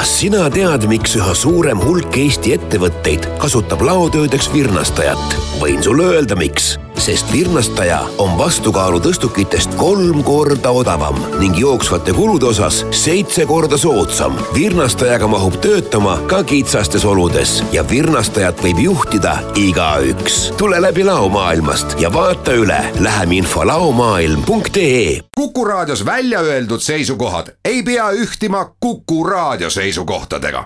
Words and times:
kas 0.00 0.12
sina 0.16 0.46
tead, 0.48 0.86
miks 0.88 1.12
üha 1.18 1.32
suurem 1.36 1.80
hulk 1.84 2.14
Eesti 2.16 2.54
ettevõtteid 2.54 3.26
kasutab 3.42 3.82
laotöödeks 3.84 4.48
virnastajat? 4.48 5.34
võin 5.60 5.82
sulle 5.84 6.06
öelda, 6.14 6.38
miks 6.40 6.78
sest 7.00 7.32
virnastaja 7.32 8.00
on 8.18 8.38
vastukaalu 8.38 8.98
tõstukitest 9.00 9.72
kolm 9.80 10.20
korda 10.24 10.70
odavam 10.76 11.16
ning 11.40 11.56
jooksvate 11.58 12.12
kulude 12.12 12.50
osas 12.50 12.82
seitse 12.90 13.46
korda 13.48 13.78
soodsam. 13.80 14.36
virnastajaga 14.54 15.28
mahub 15.28 15.56
töötama 15.64 16.18
ka 16.28 16.42
kitsastes 16.44 17.04
oludes 17.04 17.62
ja 17.72 17.84
virnastajat 17.90 18.60
võib 18.62 18.82
juhtida 18.84 19.38
igaüks. 19.56 20.52
tule 20.56 20.82
läbi 20.82 21.04
laomaailmast 21.04 21.96
ja 22.00 22.12
vaata 22.12 22.52
üle 22.52 22.80
läheminfo 23.00 23.66
laomaailm.ee. 23.66 25.20
kuku 25.36 25.64
raadios 25.64 26.04
välja 26.04 26.40
öeldud 26.40 26.80
seisukohad 26.80 27.56
ei 27.64 27.82
pea 27.82 28.10
ühtima 28.10 28.64
Kuku 28.80 29.24
raadio 29.24 29.70
seisukohtadega. 29.70 30.64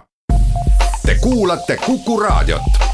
Te 1.06 1.14
kuulate 1.14 1.76
Kuku 1.76 2.20
raadiot 2.20 2.93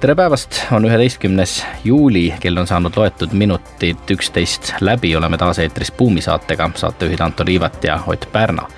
tere 0.00 0.14
päevast, 0.14 0.62
on 0.72 0.84
üheteistkümnes 0.84 1.64
juuli, 1.84 2.34
kell 2.40 2.56
on 2.56 2.66
saanud 2.66 2.96
loetud 2.96 3.32
minutid 3.32 4.10
üksteist 4.12 4.74
läbi, 4.80 5.14
oleme 5.16 5.38
taas 5.40 5.58
eetris 5.58 5.92
Buumi 5.92 6.20
saatega, 6.20 6.70
saatejuhid 6.74 7.20
Anto 7.20 7.44
Liivat 7.46 7.84
ja 7.84 8.00
Ott 8.06 8.28
Pärna. 8.32 8.68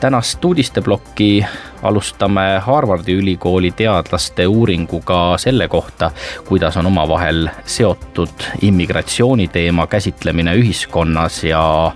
Tänast 0.00 0.44
uudisteplokki 0.44 1.46
alustame 1.82 2.62
Harvardi 2.64 3.12
ülikooli 3.12 3.70
teadlaste 3.70 4.46
uuringuga 4.46 5.38
selle 5.38 5.68
kohta, 5.68 6.10
kuidas 6.48 6.76
on 6.76 6.86
omavahel 6.86 7.48
seotud 7.64 8.48
immigratsiooni 8.62 9.48
teema 9.48 9.86
käsitlemine 9.86 10.56
ühiskonnas 10.56 11.44
ja 11.44 11.92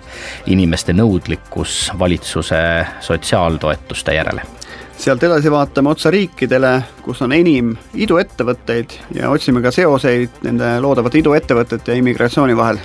inimeste 0.47 0.93
nõudlikkus 0.93 1.93
valitsuse 1.99 2.87
sotsiaaltoetuste 3.01 4.15
järele 4.15 4.58
sealt 4.99 5.23
edasi 5.23 5.51
vaatame 5.51 5.93
otsa 5.93 6.11
riikidele, 6.11 6.73
kus 7.05 7.23
on 7.23 7.33
enim 7.33 7.75
iduettevõtteid 7.95 8.97
ja 9.15 9.31
otsime 9.31 9.63
ka 9.63 9.71
seoseid 9.75 10.43
nende 10.47 10.73
loodavate 10.83 11.21
iduettevõtete 11.23 11.95
ja 11.95 12.03
immigratsiooni 12.03 12.57
vahel 12.59 12.81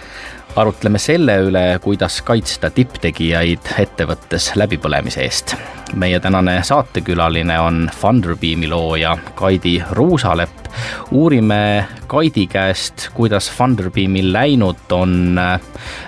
arutleme 0.55 0.99
selle 0.99 1.35
üle, 1.47 1.61
kuidas 1.81 2.21
kaitsta 2.25 2.69
tipptegijaid 2.73 3.73
ettevõttes 3.79 4.51
läbipõlemise 4.59 5.23
eest. 5.25 5.55
meie 5.93 6.19
tänane 6.19 6.55
saatekülaline 6.65 7.59
on 7.59 7.89
Funderbeami 7.95 8.67
looja 8.67 9.17
Kaidi 9.35 9.83
Ruusalepp. 9.91 10.67
uurime 11.11 11.87
Kaidi 12.07 12.47
käest, 12.47 13.09
kuidas 13.13 13.51
Funderbeamil 13.51 14.33
läinud 14.33 14.91
on, 14.91 15.39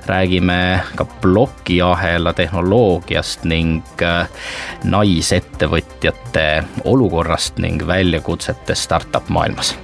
räägime 0.06 0.82
ka 0.96 1.06
plokiahela 1.06 2.34
tehnoloogiast 2.34 3.44
ning 3.44 3.82
äh, 4.02 4.30
naisettevõtjate 4.84 6.64
olukorrast 6.84 7.58
ning 7.58 7.88
väljakutsetest 7.88 8.82
startup 8.84 9.30
maailmas 9.30 9.76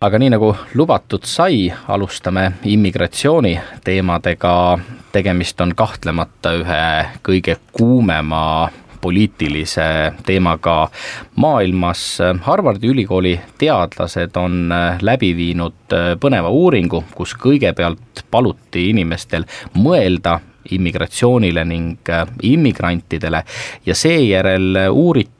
aga 0.00 0.16
nii 0.16 0.30
nagu 0.32 0.54
lubatud 0.80 1.26
sai, 1.28 1.66
alustame 1.88 2.52
immigratsiooni 2.64 3.60
teemadega. 3.84 4.78
tegemist 5.12 5.60
on 5.60 5.74
kahtlemata 5.76 6.52
ühe 6.56 6.84
kõige 7.26 7.56
kuumema 7.72 8.70
poliitilise 9.00 10.12
teemaga 10.26 10.88
maailmas. 11.36 12.18
Harvardi 12.46 12.88
ülikooli 12.88 13.34
teadlased 13.58 14.36
on 14.36 14.72
läbi 15.02 15.34
viinud 15.36 15.96
põneva 16.20 16.48
uuringu, 16.48 17.04
kus 17.14 17.34
kõigepealt 17.34 18.24
paluti 18.30 18.88
inimestel 18.94 19.44
mõelda 19.74 20.38
immigratsioonile 20.70 21.64
ning 21.64 22.14
immigrantidele 22.42 23.44
ja 23.86 23.94
seejärel 23.94 24.86
uuriti, 24.92 25.39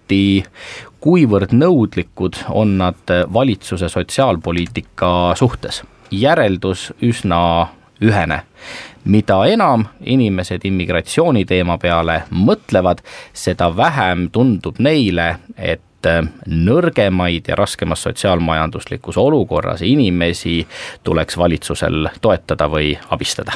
kuivõrd 1.00 1.54
nõudlikud 1.56 2.43
on 2.48 2.78
nad 2.78 3.15
valitsuse 3.32 3.88
sotsiaalpoliitika 3.88 5.34
suhtes. 5.37 5.82
järeldus 6.10 6.93
üsna 7.03 7.69
ühene. 8.03 8.43
mida 9.04 9.44
enam 9.47 9.84
inimesed 10.00 10.65
immigratsiooni 10.65 11.44
teema 11.44 11.78
peale 11.78 12.22
mõtlevad, 12.31 12.99
seda 13.32 13.76
vähem 13.76 14.28
tundub 14.31 14.78
neile, 14.78 15.37
et 15.56 15.81
nõrgemaid 16.47 17.49
ja 17.49 17.56
raskemas 17.56 18.03
sotsiaalmajanduslikus 18.03 19.16
olukorras 19.16 19.82
inimesi 19.82 20.66
tuleks 21.04 21.37
valitsusel 21.38 22.09
toetada 22.20 22.69
või 22.69 22.99
abistada 23.10 23.53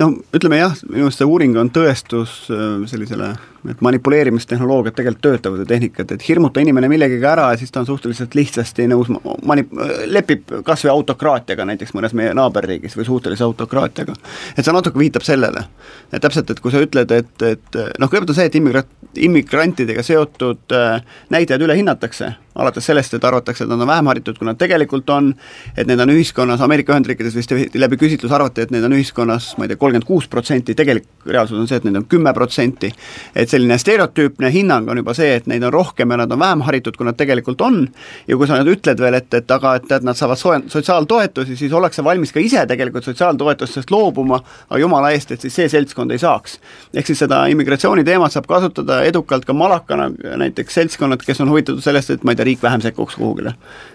no 0.00 0.10
ütleme 0.34 0.58
jah, 0.58 0.74
minu 0.90 1.08
arust 1.08 1.20
see 1.20 1.28
uuring 1.28 1.56
on 1.60 1.70
tõestus 1.74 2.34
äh, 2.52 2.82
sellisele, 2.90 3.30
et 3.70 3.80
manipuleerimistehnoloogiad 3.84 4.96
tegelikult 4.96 5.24
töötavad 5.24 5.62
ja 5.62 5.68
tehnikad, 5.68 6.10
et 6.12 6.26
hirmuta 6.26 6.62
inimene 6.62 6.90
millegagi 6.90 7.24
ära 7.28 7.46
ja 7.52 7.60
siis 7.60 7.72
ta 7.72 7.82
on 7.82 7.88
suhteliselt 7.88 8.34
lihtsasti 8.36 8.88
nõus 8.90 9.10
mani-, 9.46 9.66
lepib 10.10 10.52
kas 10.66 10.84
või 10.84 10.94
autokraatiaga 10.96 11.66
näiteks 11.70 11.94
mõnes 11.96 12.16
meie 12.16 12.34
naaberriigis 12.36 12.98
või 12.98 13.08
suhtelise 13.08 13.46
autokraatiaga. 13.46 14.16
et 14.56 14.64
see 14.64 14.74
natuke 14.74 15.00
viitab 15.00 15.26
sellele. 15.26 15.66
et 16.12 16.22
täpselt, 16.22 16.50
et 16.50 16.60
kui 16.60 16.74
sa 16.74 16.82
ütled, 16.84 17.14
et, 17.14 17.34
et 17.42 17.82
noh, 17.98 18.10
kõigepealt 18.10 18.34
on 18.34 18.40
see, 18.40 18.50
et 18.50 18.60
immigra-, 18.60 18.86
immigrantidega 19.16 20.02
seotud 20.02 20.74
äh, 20.74 21.00
näitajad 21.30 21.68
ülehinnatakse 21.68 22.34
alates 22.54 22.86
sellest, 22.86 23.14
et 23.14 23.24
arvatakse, 23.24 23.64
et 23.64 23.70
nad 23.70 23.80
on 23.80 23.88
vähem 23.88 24.06
haritud, 24.10 24.38
kui 24.38 24.46
nad 24.46 24.58
tegelikult 24.58 25.10
on, 25.10 25.32
et 25.76 25.88
need 25.88 26.00
on 26.00 26.12
ühiskonnas, 26.14 26.62
Ameerika 26.64 26.94
Ühendriikides 26.94 27.34
vist 27.34 27.52
läbi 27.74 27.98
küsitluse 27.98 28.34
arvati, 28.34 28.64
et 28.64 28.74
neid 28.74 28.86
on 28.86 28.94
ühiskonnas, 28.94 29.54
ma 29.58 29.66
ei 29.66 29.72
tea, 29.72 29.80
kolmkümmend 29.80 30.06
kuus 30.06 30.28
protsenti, 30.30 30.76
tegelik 30.78 31.08
reaalsus 31.26 31.58
on 31.58 31.66
see, 31.70 31.80
et 31.80 31.88
neid 31.88 31.98
on 31.98 32.06
kümme 32.10 32.32
protsenti. 32.34 32.92
et 33.34 33.50
selline 33.50 33.78
stereotüüpne 33.78 34.50
hinnang 34.54 34.88
on 34.90 35.00
juba 35.00 35.14
see, 35.14 35.34
et 35.34 35.46
neid 35.50 35.64
on 35.66 35.72
rohkem 35.72 36.10
ja 36.10 36.16
nad 36.22 36.32
on 36.32 36.38
vähem 36.38 36.62
haritud, 36.66 36.96
kui 36.96 37.06
nad 37.06 37.16
tegelikult 37.18 37.60
on, 37.60 37.88
ja 38.28 38.36
kui 38.36 38.46
sa 38.46 38.60
nüüd 38.60 38.76
ütled 38.78 39.00
veel, 39.00 39.18
et, 39.18 39.34
et 39.34 39.50
aga 39.50 39.74
et, 39.80 39.90
et 39.90 40.06
nad 40.06 40.18
saavad 40.18 40.38
soe-, 40.38 40.62
sotsiaaltoetusi, 40.70 41.56
siis 41.56 41.72
ollakse 41.72 42.04
valmis 42.04 42.32
ka 42.32 42.40
ise 42.40 42.66
tegelikult 42.70 43.04
sotsiaaltoetustest 43.08 43.90
loobuma, 43.90 44.40
aga 44.68 44.80
jumala 44.80 45.10
eest, 45.16 45.34
et 45.34 45.42
siis 45.42 45.58
see 45.58 45.68
seltskond 45.72 46.14
ei 46.14 46.22
saaks. 46.22 46.58
ehk 46.94 47.10
siis 47.10 47.18
seda 47.24 47.44
immigratsiooni 47.50 48.04
teemat 48.06 48.32
saab 48.32 48.46
kasutada 48.46 49.02
edukalt 49.08 49.44
ka 49.44 49.56
malakana, 49.56 50.10
näiteks 50.44 50.74
seltskonnad, 50.80 51.22
kes 51.26 51.40
on 51.40 51.50
huvitatud 51.50 51.82
sellest, 51.82 52.10
et 52.14 52.24
ma 52.24 52.32
ei 52.32 52.36
tea, 52.36 52.43
riik 52.44 52.62
vähem 52.62 52.84
sekkuks 52.84 53.18
kuhugile. 53.18 53.54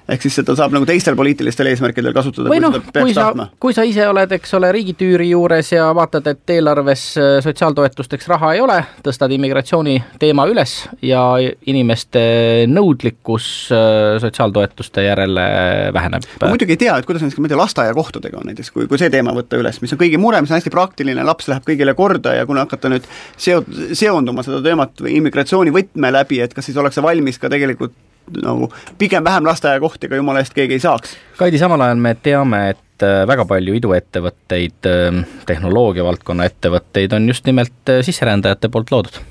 ehk 0.10 0.24
siis 0.26 0.40
seda 0.40 0.56
saab 0.58 0.74
nagu 0.74 0.88
teistel 0.90 1.14
poliitilistel 1.16 1.68
eesmärkidel 1.70 2.14
kasutada, 2.16 2.50
kui 2.50 2.62
noh, 2.64 2.78
kui 2.96 3.14
sa, 3.14 3.28
kui 3.62 3.76
sa 3.78 3.84
ise 3.86 4.08
oled, 4.10 4.32
eks 4.40 4.56
ole, 4.58 4.72
riigitüüri 4.74 5.30
juures 5.30 5.70
ja 5.72 5.92
vaatad, 5.96 6.26
et 6.32 6.54
eelarves 6.56 7.04
äh, 7.22 7.36
sotsiaaltoetusteks 7.46 8.28
raha 8.32 8.56
ei 8.58 8.64
ole, 8.64 8.80
tõstad 9.06 9.32
immigratsiooni 9.36 9.98
teema 10.22 10.48
üles 10.50 10.74
ja 11.06 11.22
inimeste 11.70 12.24
nõudlikkus 12.72 13.52
äh, 13.76 14.18
sotsiaaltoetuste 14.24 15.06
järele 15.06 15.46
väheneb. 15.94 16.26
ma 16.42 16.52
muidugi 16.56 16.78
ei 16.78 16.84
tea, 16.88 16.98
et 16.98 17.10
kuidas 17.10 17.24
näiteks, 17.26 17.40
ma 17.44 17.50
ei 17.50 17.54
tea, 17.54 17.62
lasteaiakohtadega 17.62 18.42
on 18.42 18.50
näiteks, 18.50 18.74
kui, 18.74 18.90
kui 18.90 19.02
see 19.02 19.14
teema 19.14 19.36
võtta 19.38 19.62
üles, 19.62 19.78
mis 19.84 19.94
on 19.94 20.02
kõige 20.02 20.22
mure, 20.22 20.42
mis 20.42 20.50
on 20.50 20.58
hästi 20.58 20.74
praktiline, 20.74 21.26
laps 21.28 21.50
läheb 21.52 21.70
kõigile 21.70 21.94
korda 21.98 22.34
ja 22.40 22.50
kuna 22.50 22.66
hakata 22.66 22.92
nüüd 22.96 23.06
seo-, 23.38 23.64
seonduma 23.94 24.46
seda 24.46 24.64
teemat 24.66 25.06
immigratsiooni 25.06 25.74
võtme 25.76 26.14
läbi, 26.14 26.42
et 26.44 26.54
kas 26.56 26.70
siis 26.70 26.78
ollakse 26.80 27.04
valmis 27.06 27.40
ka 27.42 27.52
tegelikult 27.52 27.96
nagu 28.44 28.70
pigem 28.98 29.24
vähem 29.24 29.48
lasteaiakohti, 29.48 30.10
aga 30.10 30.20
jumala 30.20 30.44
eest 30.44 30.54
keegi 30.58 30.78
ei 30.78 30.84
saaks. 30.84 31.16
Kaidi, 31.38 31.62
samal 31.62 31.82
ajal 31.86 32.02
me 32.02 32.16
teame, 32.24 32.62
et 32.76 33.06
äh, 33.06 33.24
väga 33.28 33.46
palju 33.50 33.76
iduettevõtteid, 33.80 34.80
ähm, 34.92 35.26
tehnoloogia 35.50 36.06
valdkonna 36.08 36.48
ettevõtteid 36.50 37.16
on 37.18 37.28
just 37.32 37.50
nimelt 37.50 37.92
äh, 37.92 38.04
sisserändajate 38.06 38.72
poolt 38.74 38.92
loodud 38.96 39.22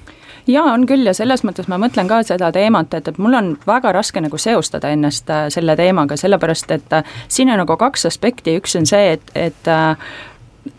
jaa, 0.49 0.71
on 0.73 0.87
küll 0.89 1.05
ja 1.05 1.13
selles 1.17 1.45
mõttes 1.45 1.69
ma 1.69 1.77
mõtlen 1.81 2.09
ka 2.09 2.23
seda 2.25 2.49
teemat, 2.55 2.95
et, 2.97 3.11
et 3.11 3.19
mul 3.21 3.37
on 3.37 3.53
väga 3.69 3.93
raske 3.93 4.23
nagu 4.25 4.41
seostada 4.41 4.93
ennast 4.95 5.29
äh, 5.31 5.47
selle 5.53 5.77
teemaga, 5.77 6.17
sellepärast 6.17 6.73
et 6.77 6.99
siin 7.29 7.53
on 7.53 7.61
nagu 7.63 7.77
kaks 7.77 8.09
aspekti, 8.09 8.57
üks 8.61 8.79
on 8.81 8.89
see, 8.89 9.19
et, 9.19 9.33
et 9.37 9.73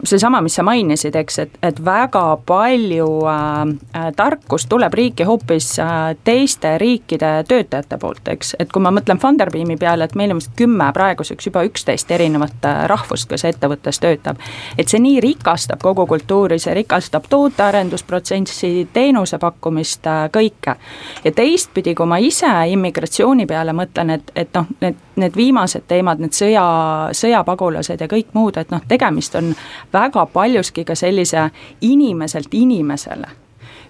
seesama, 0.03 0.41
mis 0.41 0.55
sa 0.55 0.63
mainisid, 0.63 1.15
eks, 1.15 1.39
et, 1.39 1.57
et 1.63 1.79
väga 1.85 2.23
palju 2.47 3.07
äh, 3.29 4.09
tarkust 4.15 4.69
tuleb 4.69 4.93
riiki 4.93 5.27
hoopis 5.27 5.71
äh, 5.79 6.15
teiste 6.23 6.77
riikide 6.81 7.31
töötajate 7.47 7.97
poolt, 8.01 8.27
eks, 8.33 8.55
et 8.59 8.71
kui 8.71 8.83
ma 8.83 8.91
mõtlen 8.95 9.19
Funderbeami 9.21 9.77
peale, 9.79 10.07
et 10.07 10.15
meil 10.19 10.33
on 10.33 10.41
vist 10.41 10.53
kümme, 10.59 10.89
praeguseks 10.95 11.49
juba 11.49 11.63
üksteist 11.67 12.11
erinevat 12.11 12.67
äh, 12.67 12.83
rahvust, 12.91 13.29
kes 13.29 13.45
ettevõttes 13.49 13.99
töötab. 13.99 14.39
et 14.77 14.87
see 14.87 15.01
nii 15.03 15.19
rikastab 15.23 15.81
kogu 15.83 16.07
kultuuri, 16.07 16.59
see 16.59 16.73
rikastab 16.81 17.27
tootearendusprotsessi, 17.29 18.87
teenuse 18.93 19.37
pakkumist 19.39 20.07
äh,, 20.07 20.25
kõike. 20.33 20.75
ja 21.23 21.31
teistpidi, 21.35 21.95
kui 21.95 22.09
ma 22.09 22.17
ise 22.23 22.51
immigratsiooni 22.73 23.47
peale 23.47 23.73
mõtlen, 23.73 24.17
et, 24.17 24.31
et 24.35 24.53
noh, 24.55 24.67
need 24.81 25.05
need 25.19 25.35
viimased 25.35 25.85
teemad, 25.87 26.21
need 26.23 26.35
sõja, 26.35 26.63
sõjapagulased 27.15 28.01
ja 28.01 28.07
kõik 28.11 28.33
muud, 28.33 28.57
et 28.57 28.71
noh, 28.73 28.81
tegemist 28.87 29.35
on 29.39 29.53
väga 29.93 30.25
paljuski 30.33 30.85
ka 30.87 30.95
sellise 30.97 31.49
inimeselt 31.81 32.53
inimesele 32.53 33.29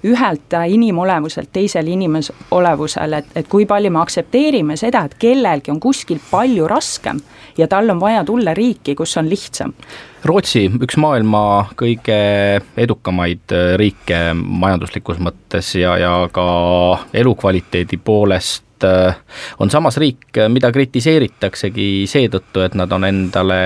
ühelt 0.04 0.54
inimolevuselt 0.68 1.50
teisele 1.54 1.92
inimolevusele, 1.92 3.18
et, 3.18 3.34
et 3.36 3.48
kui 3.52 3.66
palju 3.68 3.92
me 3.92 4.00
aktsepteerime 4.00 4.78
seda, 4.80 5.04
et 5.06 5.18
kellelgi 5.20 5.74
on 5.74 5.80
kuskil 5.84 6.22
palju 6.32 6.68
raskem 6.72 7.20
ja 7.58 7.68
tal 7.68 7.90
on 7.92 8.00
vaja 8.00 8.24
tulla 8.24 8.54
riiki, 8.56 8.96
kus 8.96 9.18
on 9.20 9.30
lihtsam. 9.30 9.74
Rootsi, 10.24 10.66
üks 10.84 10.98
maailma 11.00 11.42
kõige 11.80 12.20
edukamaid 12.80 13.56
riike 13.80 14.22
majanduslikus 14.36 15.20
mõttes 15.24 15.74
ja, 15.80 15.98
ja 16.00 16.16
ka 16.32 16.48
elukvaliteedi 17.14 18.00
poolest 18.04 18.69
Äh, 18.84 19.16
on 19.60 19.70
samas 19.70 19.98
riik, 20.02 20.38
mida 20.50 20.72
kritiseeritaksegi 20.72 22.06
seetõttu, 22.10 22.64
et 22.66 22.76
nad 22.80 22.92
on 22.96 23.08
endale 23.08 23.62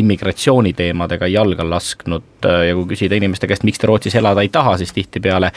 immigratsiooniteemadega 0.00 1.28
jalga 1.30 1.66
lasknud 1.66 2.48
äh, 2.48 2.66
ja 2.70 2.78
kui 2.78 2.90
küsida 2.94 3.18
inimeste 3.18 3.50
käest, 3.50 3.64
miks 3.68 3.80
te 3.80 3.90
Rootsis 3.90 4.18
elada 4.20 4.44
ei 4.44 4.52
taha, 4.52 4.76
siis 4.80 4.92
tihtipeale 4.96 5.52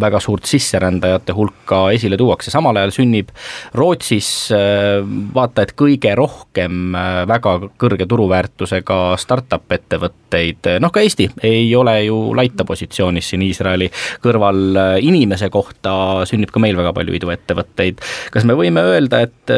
väga 0.00 0.20
suurt 0.20 0.48
sisserändajate 0.48 1.34
hulka 1.36 1.80
esile 1.94 2.16
tuuakse, 2.16 2.50
samal 2.50 2.76
ajal 2.76 2.92
sünnib 2.94 3.30
Rootsis 3.78 4.30
äh, 4.54 5.02
vaata 5.34 5.64
et 5.66 5.74
kõige 5.78 6.14
rohkem 6.18 6.96
äh, 6.96 7.22
väga 7.28 7.54
kõrge 7.80 8.08
turuväärtusega 8.08 8.98
startup 9.20 9.76
ettevõtteid, 9.78 10.72
noh 10.82 10.92
ka 10.94 11.04
Eesti 11.04 11.28
ei 11.46 11.68
ole 11.76 11.96
ju 12.06 12.18
laita 12.36 12.66
positsioonis 12.68 13.32
siin 13.32 13.44
Iisraeli 13.46 13.90
kõrval, 14.24 14.64
äh, 14.74 14.96
inimese 15.04 15.50
kohta 15.52 16.26
sünnib 16.28 16.52
ka 16.54 16.62
meil 16.62 16.78
väga 16.78 16.92
palju 16.96 17.16
iduettevõtteid, 17.20 18.04
kas 18.34 18.46
me 18.48 18.56
võime 18.58 18.84
öelda, 18.84 19.24
et 19.26 19.56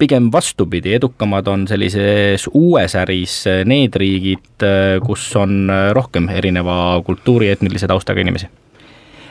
pigem 0.00 0.30
vastupidi, 0.32 0.94
edukamad 0.96 1.48
on 1.52 1.66
sellises 1.68 2.46
uues 2.56 2.94
äris 2.96 3.42
need 3.68 3.98
riigid, 4.00 4.64
kus 5.04 5.26
on 5.36 5.68
rohkem 5.92 6.30
erineva 6.32 6.78
kultuuri, 7.04 7.50
etnilise 7.52 7.90
taustaga 7.90 8.24
inimesi 8.24 8.48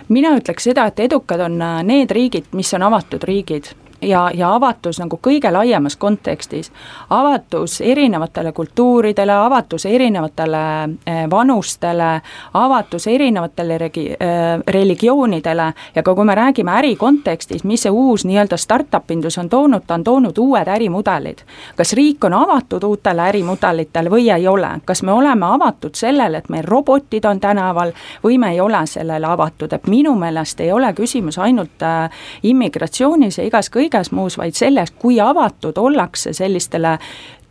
mina 0.10 0.34
ütleks 0.38 0.70
seda, 0.70 0.88
et 0.90 1.00
edukad 1.00 1.42
on 1.46 1.62
äh, 1.62 1.84
need 1.86 2.12
riigid, 2.12 2.50
mis 2.54 2.74
on 2.74 2.86
avatud 2.90 3.24
riigid 3.30 3.72
ja, 4.02 4.32
ja 4.34 4.54
avatus 4.56 5.00
nagu 5.00 5.20
kõige 5.28 5.52
laiemas 5.54 5.96
kontekstis. 5.96 6.72
avatus 7.10 7.82
erinevatele 7.82 8.52
kultuuridele, 8.52 9.32
avatus 9.32 9.86
erinevatele 9.86 10.58
eh, 11.06 11.30
vanustele, 11.30 12.22
avatus 12.54 13.08
erinevatele 13.08 13.78
regi-, 13.78 14.12
eh, 14.12 14.60
religioonidele 14.68 15.74
ja 15.96 16.04
ka 16.04 16.16
kui 16.16 16.26
me 16.26 16.36
räägime 16.36 16.72
äri 16.72 16.96
kontekstis, 16.96 17.64
mis 17.64 17.82
see 17.82 17.92
uus 17.92 18.26
nii-öelda 18.26 18.58
startup 18.58 19.12
indus 19.12 19.38
on 19.38 19.50
toonud, 19.50 19.84
ta 19.88 19.94
on 19.94 20.04
toonud 20.04 20.38
uued 20.38 20.68
ärimudelid. 20.68 21.44
kas 21.76 21.94
riik 21.94 22.24
on 22.24 22.34
avatud 22.34 22.84
uutele 22.84 23.22
ärimudelitele 23.22 24.10
või 24.10 24.30
ei 24.34 24.48
ole, 24.48 24.70
kas 24.86 25.04
me 25.04 25.12
oleme 25.12 25.46
avatud 25.46 25.96
sellele, 25.96 26.38
et 26.38 26.50
meil 26.50 26.64
robotid 26.64 27.26
on 27.26 27.40
tänaval 27.40 27.92
või 28.24 28.38
me 28.38 28.52
ei 28.52 28.62
ole 28.62 28.88
sellele 28.88 29.28
avatud, 29.28 29.74
et 29.74 29.88
minu 29.88 30.16
meelest 30.16 30.60
ei 30.60 30.72
ole 30.72 30.94
küsimus 30.94 31.40
ainult 31.40 31.84
äh, 31.84 32.10
immigratsioonis 32.44 33.38
ja 33.38 33.44
igas 33.44 33.70
kõiges, 33.70 33.89
kõiges 33.90 34.14
muus, 34.16 34.38
vaid 34.38 34.56
selles, 34.58 34.92
kui 34.92 35.20
avatud 35.20 35.78
ollakse 35.78 36.34
sellistele 36.34 36.98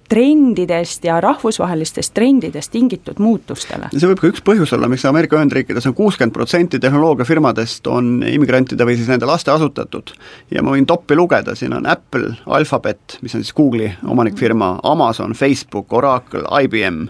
trendidest 0.08 1.04
ja 1.04 1.18
rahvusvahelistest 1.20 2.14
trendidest 2.14 2.72
tingitud 2.72 3.18
muutustele. 3.20 3.90
see 3.92 4.08
võib 4.08 4.22
ka 4.22 4.30
üks 4.30 4.40
põhjus 4.44 4.72
olla, 4.72 4.88
miks 4.88 5.04
Ameerika 5.04 5.36
Ühendriikides 5.36 5.84
on 5.90 5.94
kuuskümmend 5.94 6.32
protsenti 6.32 6.80
tehnoloogiafirmadest 6.80 7.86
on 7.92 8.22
immigrantide 8.24 8.86
või 8.88 8.96
siis 8.96 9.10
nende 9.12 9.28
laste 9.28 9.52
asutatud. 9.52 10.14
ja 10.50 10.62
ma 10.62 10.72
võin 10.72 10.86
toppi 10.86 11.16
lugeda, 11.16 11.54
siin 11.54 11.76
on 11.76 11.86
Apple, 11.86 12.38
Alphabet, 12.46 13.18
mis 13.20 13.34
on 13.34 13.44
siis 13.44 13.52
Google'i 13.52 13.92
omanikfirma, 14.04 14.78
Amazon, 14.82 15.36
Facebook, 15.36 15.92
Oracle, 15.92 16.46
IBM 16.62 17.08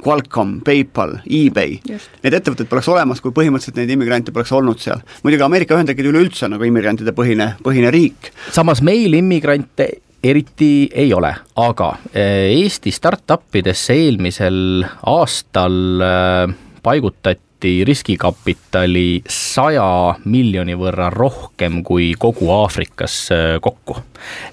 Qualcomm, 0.00 0.60
PayPal, 0.64 1.18
eBay, 1.28 1.78
need 2.22 2.36
ettevõtted 2.38 2.70
poleks 2.70 2.88
olemas, 2.92 3.20
kui 3.20 3.34
põhimõtteliselt 3.36 3.80
neid 3.80 3.92
immigrante 3.94 4.34
poleks 4.34 4.54
olnud 4.56 4.80
seal. 4.82 5.02
muidugi 5.24 5.46
Ameerika 5.46 5.76
Ühendriigid 5.76 6.08
üleüldse 6.12 6.46
on 6.48 6.56
nagu 6.56 6.66
immigrantide 6.68 7.14
põhine, 7.16 7.52
põhine 7.64 7.92
riik. 7.92 8.32
samas 8.50 8.82
meil 8.82 9.14
immigrante 9.18 9.90
eriti 10.22 10.88
ei 10.94 11.12
ole, 11.12 11.32
aga 11.58 11.94
eh, 12.14 12.52
Eesti 12.62 12.92
startup 12.94 13.56
idesse 13.58 13.96
eelmisel 13.98 14.84
aastal 15.10 16.04
eh, 16.06 16.60
paigutati 16.82 17.50
eraldati 17.62 17.84
riskikapitali 17.84 19.22
saja 19.28 20.16
miljoni 20.24 20.74
võrra 20.74 21.10
rohkem 21.10 21.82
kui 21.84 22.14
kogu 22.18 22.50
Aafrikas 22.50 23.30
äh, 23.30 23.60
kokku. 23.60 23.96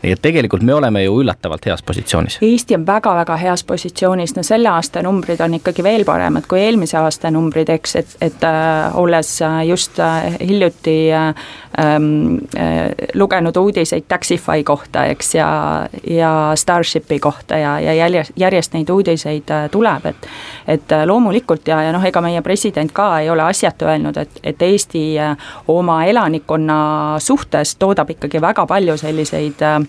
Nii 0.03 0.13
et 0.15 0.21
tegelikult 0.21 0.63
me 0.63 0.73
oleme 0.73 1.03
ju 1.03 1.19
üllatavalt 1.21 1.65
heas 1.65 1.83
positsioonis. 1.83 2.39
Eesti 2.41 2.75
on 2.75 2.85
väga-väga 2.87 3.37
heas 3.41 3.63
positsioonis, 3.63 4.35
no 4.35 4.43
selle 4.43 4.69
aasta 4.69 5.03
numbrid 5.05 5.41
on 5.41 5.57
ikkagi 5.59 5.83
veel 5.83 6.05
paremad 6.05 6.47
kui 6.49 6.61
eelmise 6.63 6.97
aasta 6.97 7.31
numbrid, 7.31 7.69
eks, 7.69 7.95
et, 7.95 8.15
et 8.21 8.43
äh, 8.47 8.97
olles 8.97 9.41
äh, 9.41 9.61
just 9.67 9.99
äh, 9.99 10.35
hiljuti 10.39 10.97
äh, 11.13 11.27
äh, 11.29 12.89
lugenud 13.13 13.57
uudiseid 13.57 14.07
Taxify 14.07 14.63
kohta, 14.63 15.05
eks, 15.05 15.35
ja, 15.35 15.49
ja 16.07 16.33
Starshipi 16.55 17.19
kohta 17.19 17.57
ja, 17.57 17.79
ja 17.79 17.93
järjest, 17.93 18.31
järjest 18.35 18.73
neid 18.73 18.89
uudiseid 18.89 19.51
äh, 19.51 19.69
tuleb, 19.71 20.05
et 20.05 20.29
et 20.69 20.91
loomulikult 21.05 21.67
ja, 21.67 21.79
ja 21.81 21.93
noh, 21.93 22.03
ega 22.05 22.21
meie 22.21 22.41
president 22.45 22.91
ka 22.93 23.07
ei 23.23 23.29
ole 23.29 23.41
asjata 23.41 23.87
öelnud, 23.89 24.17
et, 24.21 24.39
et 24.43 24.61
Eesti 24.61 25.03
äh, 25.19 25.49
oma 25.67 26.03
elanikkonna 26.05 26.79
suhtes 27.19 27.75
toodab 27.81 28.09
ikkagi 28.13 28.41
väga 28.41 28.65
palju 28.69 28.97
selliseid 28.97 29.58
äh, 29.61 29.79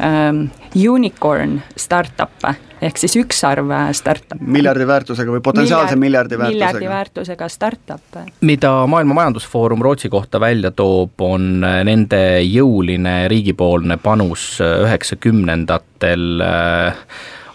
ähm, 0.00 0.46
unicorn 0.76 1.60
startup'e 1.76 2.54
ehk 2.84 2.98
siis 3.00 3.16
ükssarv 3.16 3.70
äh, 3.72 3.90
startup. 3.96 4.40
miljardi 4.40 4.86
väärtusega 4.88 5.32
või 5.32 5.42
potentsiaalse 5.44 5.96
Miljard, 5.96 6.30
miljardi 6.30 6.38
väärtusega. 6.38 6.66
miljardi 6.66 6.88
väärtusega 6.92 7.48
startup. 7.48 8.18
mida 8.40 8.72
Maailma 8.86 9.14
Majandusfoorum 9.20 9.82
Rootsi 9.82 10.08
kohta 10.12 10.40
välja 10.40 10.70
toob, 10.70 11.20
on 11.20 11.64
äh, 11.64 11.80
nende 11.88 12.22
jõuline 12.44 13.28
riigipoolne 13.32 13.96
panus 14.02 14.56
üheksakümnendatel 14.60 16.42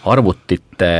arvutite 0.02 0.92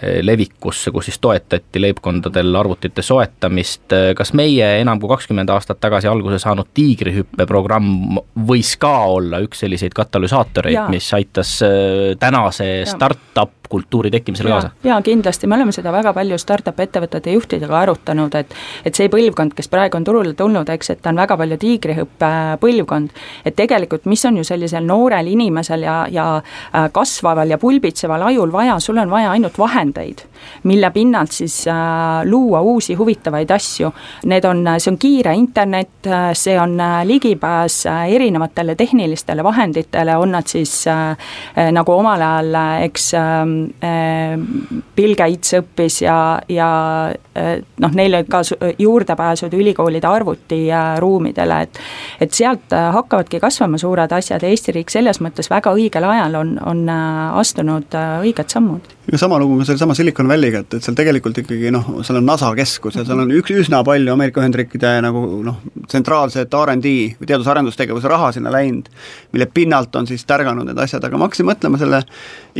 levikusse, 0.00 0.90
kus 0.90 1.10
siis 1.10 1.18
toetati 1.20 1.80
leibkondadel 1.80 2.54
arvutite 2.56 3.02
soetamist. 3.02 3.92
Eh, 3.92 4.12
kas 4.16 4.32
meie 4.38 4.68
enam 4.80 5.00
kui 5.00 5.10
kakskümmend 5.12 5.50
aastat 5.52 5.80
tagasi 5.80 6.08
alguse 6.08 6.40
saanud 6.42 6.70
tiigrihüppe 6.74 7.46
programm 7.48 8.18
võis 8.48 8.74
ka 8.80 8.94
olla 9.12 9.42
üks 9.44 9.64
selliseid 9.64 9.94
katalüsaatoreid, 9.96 10.82
mis 10.92 11.12
aitas 11.16 11.56
eh, 11.66 12.14
tänase 12.20 12.70
startup 12.88 13.60
kultuuri 13.70 14.10
tekkimisele 14.10 14.50
kaasa? 14.50 14.70
jaa, 14.84 15.02
kindlasti, 15.02 15.46
me 15.46 15.54
oleme 15.54 15.72
seda 15.72 15.92
väga 15.94 16.12
palju 16.16 16.38
startup 16.42 16.80
ettevõtete 16.82 17.34
juhtidega 17.36 17.78
arutanud, 17.84 18.34
et 18.34 18.56
et 18.84 18.96
see 18.98 19.10
põlvkond, 19.12 19.54
kes 19.56 19.70
praegu 19.70 20.00
on 20.00 20.06
turule 20.06 20.34
tulnud, 20.38 20.68
eks, 20.74 20.90
et 20.94 21.02
ta 21.02 21.12
on 21.12 21.20
väga 21.20 21.36
palju 21.38 21.58
tiigrihüppe 21.62 22.30
põlvkond, 22.62 23.14
et 23.46 23.56
tegelikult 23.56 24.08
mis 24.10 24.24
on 24.26 24.40
ju 24.40 24.46
sellisel 24.46 24.86
noorel 24.86 25.30
inimesel 25.30 25.86
ja, 25.86 25.98
ja 26.10 26.26
kasvaval 26.92 27.54
ja 27.54 27.60
pulbitseval 27.62 28.26
ajul 28.30 28.52
vaja, 28.52 28.78
sul 28.82 28.98
on 28.98 29.12
vaja 29.12 29.30
ainult 29.36 29.58
vahendeid, 29.58 29.89
vahendeid, 29.90 30.18
mille 30.64 30.90
pinnalt 30.90 31.32
siis 31.32 31.66
äh, 31.68 32.24
luua 32.24 32.60
uusi 32.60 32.94
huvitavaid 32.94 33.50
asju. 33.50 33.90
Need 34.26 34.44
on, 34.44 34.64
see 34.78 34.90
on 34.92 34.98
kiire 34.98 35.34
internet, 35.34 36.06
äh, 36.06 36.32
see 36.34 36.58
on 36.60 36.78
äh, 36.80 37.04
ligipääs 37.04 37.86
erinevatele 38.08 38.74
tehnilistele 38.74 39.44
vahenditele, 39.44 40.16
on 40.16 40.30
nad 40.32 40.46
siis 40.46 40.84
nagu 41.72 41.92
omal 41.92 42.20
ajal, 42.20 42.54
eks 42.84 43.12
Bill 45.00 45.16
Gates 45.16 45.56
õppis 45.56 46.02
ja, 46.04 46.16
ja 46.52 46.68
noh, 47.80 47.94
neil 47.96 48.18
olid 48.18 48.28
ka 48.28 48.42
juurdepääsud 48.78 49.54
ülikoolide 49.56 50.08
arvutiruumidele, 50.10 51.60
et 51.64 51.80
et 52.20 52.36
sealt 52.36 52.74
hakkavadki 52.74 53.40
kasvama 53.40 53.78
suured 53.80 54.12
asjad 54.12 54.42
ja 54.44 54.50
Eesti 54.52 54.74
riik 54.76 54.92
selles 54.92 55.22
mõttes 55.24 55.48
väga 55.48 55.72
õigel 55.76 56.04
ajal 56.04 56.36
on, 56.42 56.50
on 56.66 56.82
astunud 56.90 57.96
õiged 57.96 58.52
sammud. 58.52 58.90
ja 59.12 59.18
sama 59.18 59.38
lugu 59.40 59.56
ka 59.60 59.70
sellesama 59.70 59.96
Silicon 59.96 60.28
Valley'ga, 60.28 60.60
et, 60.66 60.76
et 60.76 60.84
seal 60.84 60.98
tegelikult 60.98 61.40
ikkagi 61.40 61.72
noh, 61.72 61.88
seal 62.04 62.20
on 62.20 62.28
NASA 62.28 62.50
keskus 62.58 63.00
ja 63.00 63.06
seal 63.08 63.24
on 63.24 63.32
üks, 63.38 63.54
üsna 63.64 63.80
palju 63.86 64.12
Ameerika 64.12 64.44
Ühendriikide 64.44 64.92
nagu 65.06 65.24
noh, 65.46 65.62
tsentraalset 65.86 66.58
RD 66.60 66.94
või 67.22 67.30
teadus-arendustegevuse 67.30 68.12
raha 68.12 68.32
sinna 68.36 68.52
läinud, 68.52 68.90
mille 69.32 69.48
pinnalt 69.54 69.96
on 69.96 70.10
siis 70.10 70.26
tärganud 70.28 70.68
need 70.68 70.84
asjad, 70.84 71.04
aga 71.08 71.16
ma 71.16 71.30
hakkasin 71.30 71.48
mõtlema 71.48 71.80
selle 71.80 72.04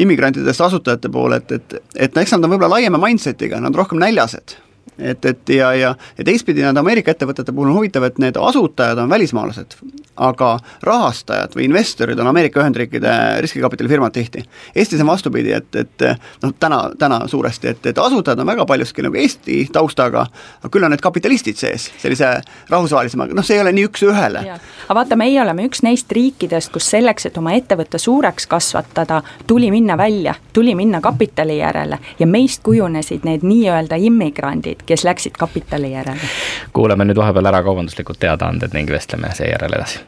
immigrantidest 0.01 0.67
asutajate 0.71 1.13
poole, 1.13 1.43
et, 1.43 1.59
et 1.59 1.79
et 2.01 2.17
eks 2.23 2.30
nad 2.35 2.47
on 2.47 2.55
võib-olla 2.55 2.77
laiema 2.79 3.01
mindset'iga, 3.01 3.61
nad 3.61 3.73
on 3.73 3.81
rohkem 3.83 4.01
näljased 4.03 4.57
et, 5.01 5.25
et 5.25 5.49
ja, 5.55 5.73
ja, 5.75 5.95
ja 6.19 6.25
teistpidi 6.25 6.63
nende 6.65 6.81
Ameerika 6.81 7.13
ettevõtete 7.15 7.53
puhul 7.53 7.71
on 7.71 7.81
huvitav, 7.81 8.07
et 8.07 8.19
need 8.23 8.39
asutajad 8.41 8.99
on 9.01 9.11
välismaalased, 9.11 9.77
aga 10.21 10.51
rahastajad 10.87 11.57
või 11.57 11.67
investorid 11.69 12.19
on 12.21 12.29
Ameerika 12.31 12.61
Ühendriikide 12.61 13.13
riskikapitalifirmad 13.41 14.13
tihti. 14.13 14.45
Eestis 14.75 15.01
on 15.01 15.11
vastupidi, 15.11 15.53
et, 15.57 15.77
et 15.77 16.07
noh, 16.43 16.55
täna, 16.61 16.83
täna 16.99 17.23
suuresti, 17.29 17.73
et, 17.75 17.87
et 17.93 17.99
asutajad 17.99 18.41
on 18.43 18.51
väga 18.53 18.67
paljuski 18.69 19.05
nagu 19.07 19.17
Eesti 19.21 19.63
taustaga, 19.73 20.27
aga 20.61 20.73
küll 20.73 20.85
on 20.85 20.95
need 20.95 21.05
kapitalistid 21.05 21.59
sees, 21.61 21.91
sellise 22.03 22.33
rahvusvahelisema, 22.71 23.31
noh, 23.35 23.47
see 23.47 23.59
ei 23.59 23.65
ole 23.65 23.73
nii 23.77 23.89
üks-ühele. 23.89 24.45
aga 24.87 24.99
vaata, 25.01 25.19
meie 25.21 25.41
oleme 25.43 25.65
üks 25.69 25.85
neist 25.87 26.13
riikidest, 26.13 26.73
kus 26.75 26.91
selleks, 26.93 27.27
et 27.31 27.39
oma 27.41 27.55
ettevõtte 27.57 27.99
suureks 27.99 28.47
kasvatada, 28.51 29.23
tuli 29.47 29.71
minna 29.71 29.97
välja, 29.99 30.35
tuli 30.53 30.75
minna 30.75 31.01
kapitali 31.01 31.59
järele 31.59 31.99
ja 32.19 32.27
meist 32.27 32.63
kujunesid 32.67 33.25
need 33.25 33.47
nii-öelda 33.47 33.97
immigrandid, 33.97 34.85
kes 34.91 35.05
läksid 35.05 35.33
kapitali 35.39 35.93
järele. 35.93 36.21
kuulame 36.73 37.05
nüüd 37.07 37.19
vahepeal 37.19 37.47
ära 37.47 37.63
kaubanduslikud 37.63 38.19
teadaanded 38.19 38.75
ning 38.75 38.91
vestleme 38.91 39.31
seejärel 39.39 39.77
edasi. 39.79 40.01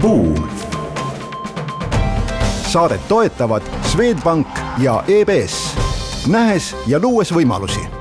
Buum. 0.00 0.48
saadet 2.72 3.08
toetavad 3.08 3.62
Swedbank 3.92 4.48
ja 4.78 5.02
EBS, 5.08 5.76
nähes 6.32 6.76
ja 6.86 7.00
luues 7.02 7.34
võimalusi 7.34 7.97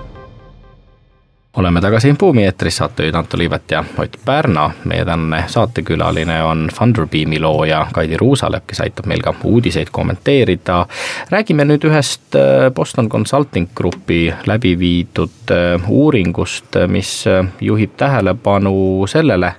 oleme 1.57 1.81
tagasi 1.81 2.15
Buumi 2.19 2.43
eetris, 2.45 2.77
saatejuhid 2.77 3.15
Anto 3.15 3.37
Liivet 3.37 3.71
ja 3.71 3.83
Ott 3.97 4.17
Pärna. 4.25 4.71
meie 4.85 5.05
tänane 5.05 5.43
saatekülaline 5.47 6.43
on 6.43 6.69
Funderbeami 6.73 7.39
looja 7.39 7.87
Kaidi 7.93 8.17
Ruusalepp, 8.17 8.67
kes 8.67 8.81
aitab 8.81 9.05
meil 9.05 9.21
ka 9.21 9.33
uudiseid 9.43 9.87
kommenteerida. 9.91 10.85
räägime 11.31 11.65
nüüd 11.65 11.87
ühest 11.89 12.35
äh, 12.35 12.69
Boston 12.73 13.09
Consulting 13.09 13.69
Grupi 13.75 14.33
läbi 14.45 14.79
viidud 14.79 15.51
äh, 15.51 15.89
uuringust, 15.89 16.77
mis 16.87 17.27
äh, 17.27 17.45
juhib 17.61 17.97
tähelepanu 17.97 19.07
sellele, 19.07 19.53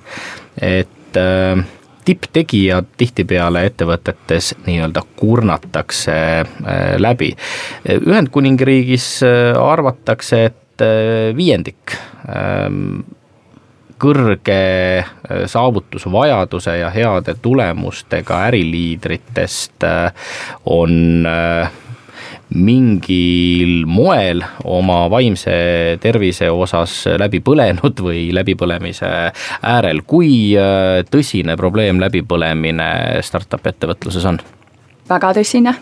et 0.63 0.89
tipptegijad 2.05 2.85
tihtipeale 2.97 3.65
ettevõtetes 3.67 4.55
nii-öelda 4.67 5.03
kurnatakse 5.17 6.15
läbi. 6.99 7.33
Ühendkuningriigis 7.89 9.09
arvatakse, 9.63 10.45
et 10.45 10.68
et 10.79 10.87
äh, 10.87 11.37
viiendik 11.37 11.95
ähm, 12.29 13.03
kõrge 13.99 14.59
äh, 15.03 15.47
saavutusvajaduse 15.47 16.79
ja 16.79 16.91
heade 16.95 17.35
tulemustega 17.43 18.45
äriliidritest 18.49 19.85
äh, 19.85 20.13
on 20.67 21.27
mingil 22.49 23.85
moel 23.87 24.41
oma 24.65 25.03
vaimse 25.13 25.99
tervise 26.01 26.49
osas 26.51 27.03
läbi 27.21 27.43
põlenud 27.45 28.01
või 28.01 28.31
läbipõlemise 28.33 29.11
äärel. 29.63 30.01
kui 30.07 30.57
tõsine 31.11 31.59
probleem 31.61 32.01
läbipõlemine 32.01 33.21
startup 33.21 33.67
ettevõtluses 33.69 34.25
on? 34.25 34.41
väga 35.11 35.35
tõsine 35.37 35.75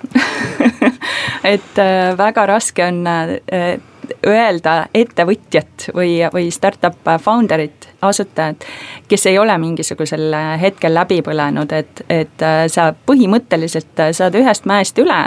et 1.55 1.79
väga 2.19 2.47
raske 2.51 2.89
on 2.91 3.05
öelda 4.27 4.87
ettevõtjat 4.95 5.91
või, 5.95 6.19
või 6.33 6.51
startup 6.55 7.09
founder'it, 7.23 7.89
asutajat, 8.03 8.65
kes 9.09 9.27
ei 9.27 9.39
ole 9.39 9.57
mingisugusel 9.59 10.35
hetkel 10.61 10.95
läbi 10.95 11.21
põlenud, 11.25 11.73
et, 11.73 12.03
et 12.11 12.45
äh, 12.45 12.67
sa 12.73 12.91
põhimõtteliselt 13.09 14.03
saad 14.17 14.37
ühest 14.39 14.69
mäest 14.69 14.99
üle 15.03 15.19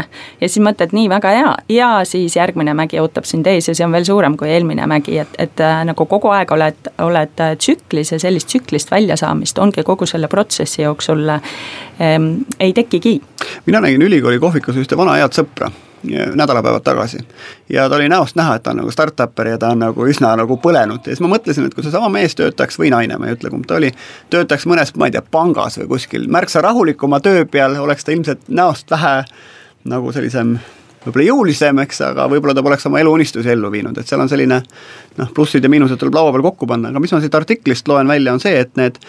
ja 0.42 0.50
siis 0.50 0.62
mõtled, 0.64 0.94
nii, 0.96 1.10
väga 1.12 1.34
hea, 1.36 1.56
ja 1.76 1.90
siis 2.08 2.36
järgmine 2.38 2.74
mägi 2.78 3.00
ootab 3.02 3.28
sind 3.30 3.48
ees 3.48 3.70
ja 3.70 3.76
see 3.76 3.88
on 3.88 3.96
veel 3.96 4.08
suurem 4.08 4.38
kui 4.38 4.52
eelmine 4.54 4.88
mägi, 4.90 5.18
et, 5.24 5.36
et 5.38 5.66
äh, 5.66 5.82
nagu 5.90 6.06
kogu 6.10 6.32
aeg 6.36 6.52
oled, 6.56 6.94
oled 7.06 7.46
tsüklis 7.58 8.14
ja 8.16 8.22
sellist 8.22 8.52
tsüklist 8.52 8.92
väljasaamist 8.92 9.60
ongi 9.60 9.84
kogu 9.84 10.08
selle 10.10 10.28
protsessi 10.32 10.82
jooksul 10.82 11.28
ähm, 11.30 12.32
ei 12.60 12.74
tekigi. 12.74 13.20
mina 13.66 13.82
nägin 13.82 14.02
ülikooli 14.02 14.40
kohvikus 14.40 14.78
ühte 14.78 14.98
vana 14.98 15.20
head 15.20 15.36
sõpra 15.36 15.72
nädalapäevad 16.04 16.84
tagasi. 16.84 17.18
ja 17.70 17.90
ta 17.90 17.96
oli 17.96 18.10
näost 18.10 18.36
näha, 18.36 18.56
et 18.56 18.64
ta 18.64 18.72
on 18.72 18.78
nagu 18.78 18.92
startupper 18.92 19.48
ja 19.48 19.58
ta 19.58 19.70
on 19.74 19.80
nagu 19.80 20.08
üsna 20.08 20.36
nagu 20.40 20.58
põlenud. 20.58 21.04
Ja 21.06 21.16
siis 21.16 21.22
ma 21.24 21.32
mõtlesin, 21.36 21.68
et 21.68 21.76
kui 21.76 21.84
seesama 21.84 22.10
mees 22.10 22.36
töötaks 22.36 22.80
või 22.80 22.92
naine, 22.94 23.18
ma 23.18 23.28
ei 23.28 23.38
ütle, 23.38 23.52
kumb 23.54 23.68
ta 23.68 23.80
oli, 23.80 23.92
töötaks 24.30 24.68
mõnes, 24.70 24.96
ma 24.96 25.10
ei 25.10 25.16
tea, 25.16 25.24
pangas 25.32 25.80
või 25.82 25.88
kuskil 25.96 26.28
märksa 26.32 26.62
rahulikuma 26.66 27.20
töö 27.20 27.46
peal, 27.46 27.76
oleks 27.80 28.06
ta 28.06 28.16
ilmselt 28.16 28.48
näost 28.48 28.92
vähe 28.92 29.24
nagu 29.90 30.12
sellisem 30.12 30.58
võib-olla 31.06 31.26
jõulisem, 31.26 31.80
eks, 31.86 32.02
aga 32.10 32.26
võib-olla 32.32 32.56
ta 32.56 32.64
poleks 32.64 32.86
oma 32.90 33.00
eluunistusi 33.00 33.52
ellu 33.54 33.72
viinud, 33.72 33.98
et 33.98 34.08
seal 34.08 34.20
on 34.20 34.30
selline 34.32 34.60
noh, 35.18 35.30
plussid 35.36 35.64
ja 35.64 35.72
miinused 35.72 36.00
tuleb 36.00 36.18
laua 36.18 36.34
peal 36.36 36.44
kokku 36.50 36.68
panna, 36.68 36.92
aga 36.92 37.02
mis 37.04 37.14
ma 37.16 37.22
siit 37.24 37.36
artiklist 37.36 37.88
loen 37.88 38.10
välja, 38.10 38.34
on 38.36 38.44
see, 38.44 38.58
et 38.60 38.76
need 38.80 39.00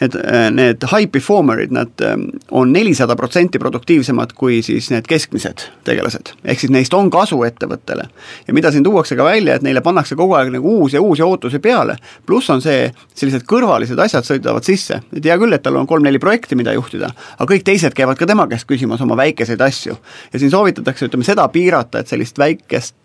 need, 0.00 0.16
need 0.56 0.86
high 0.92 1.08
performer'id, 1.12 1.72
nad 1.74 2.04
ähm, 2.04 2.28
on 2.50 2.72
nelisada 2.72 3.16
protsenti 3.16 3.58
produktiivsemad 3.58 4.32
kui 4.36 4.60
siis 4.62 4.90
need 4.90 5.08
keskmised 5.08 5.66
tegelased. 5.84 6.32
ehk 6.44 6.60
siis 6.60 6.72
neist 6.72 6.94
on 6.94 7.10
kasu 7.10 7.42
ettevõttele. 7.44 8.08
ja 8.46 8.54
mida 8.54 8.72
siin 8.72 8.84
tuuakse 8.84 9.16
ka 9.16 9.24
välja, 9.24 9.54
et 9.54 9.66
neile 9.66 9.80
pannakse 9.80 10.16
kogu 10.16 10.34
aeg 10.38 10.52
nagu 10.54 10.76
uusi 10.80 10.96
ja 10.96 11.02
uusi 11.02 11.22
ootusi 11.22 11.58
peale, 11.58 11.96
pluss 12.26 12.50
on 12.50 12.62
see, 12.62 12.90
sellised 13.14 13.44
kõrvalised 13.50 13.98
asjad 14.00 14.24
sõidavad 14.24 14.64
sisse, 14.64 15.02
et 15.16 15.24
hea 15.24 15.38
küll, 15.38 15.52
et 15.52 15.62
tal 15.62 15.76
on 15.76 15.86
kolm-neli 15.86 16.18
projekti, 16.18 16.56
mida 16.56 16.72
juhtida, 16.76 17.12
aga 17.38 17.52
kõik 17.54 17.66
teised 17.66 17.94
käivad 17.96 18.18
ka 18.18 18.26
tema 18.26 18.48
käest 18.48 18.68
küsimas 18.68 19.00
oma 19.00 19.16
väikeseid 19.20 19.60
asju. 19.60 19.96
ja 20.32 20.38
siin 20.38 20.50
soovitatakse, 20.50 21.10
ütleme 21.10 21.24
seda 21.24 21.48
piirata, 21.48 22.00
et 22.00 22.08
sellist 22.08 22.38
väikest 22.38 22.96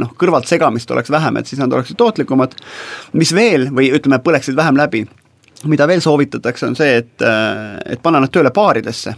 noh, 0.00 0.10
kõrvalt 0.18 0.48
segamist 0.50 0.90
oleks 0.90 1.10
vähem, 1.10 1.36
et 1.36 1.46
siis 1.46 1.60
nad 1.60 1.72
oleksid 1.72 1.96
tootlikumad. 1.96 2.54
mis 3.12 3.34
veel, 3.34 3.68
või 3.70 3.92
ütleme, 3.94 4.18
põleksid 4.18 4.56
vähem 4.56 4.76
läbi, 4.76 5.06
mida 5.68 5.86
veel 5.88 6.00
soovitatakse, 6.00 6.66
on 6.66 6.76
see, 6.76 7.00
et, 7.02 7.26
et 7.86 8.02
panna 8.02 8.22
nad 8.22 8.32
tööle 8.32 8.52
paaridesse. 8.54 9.14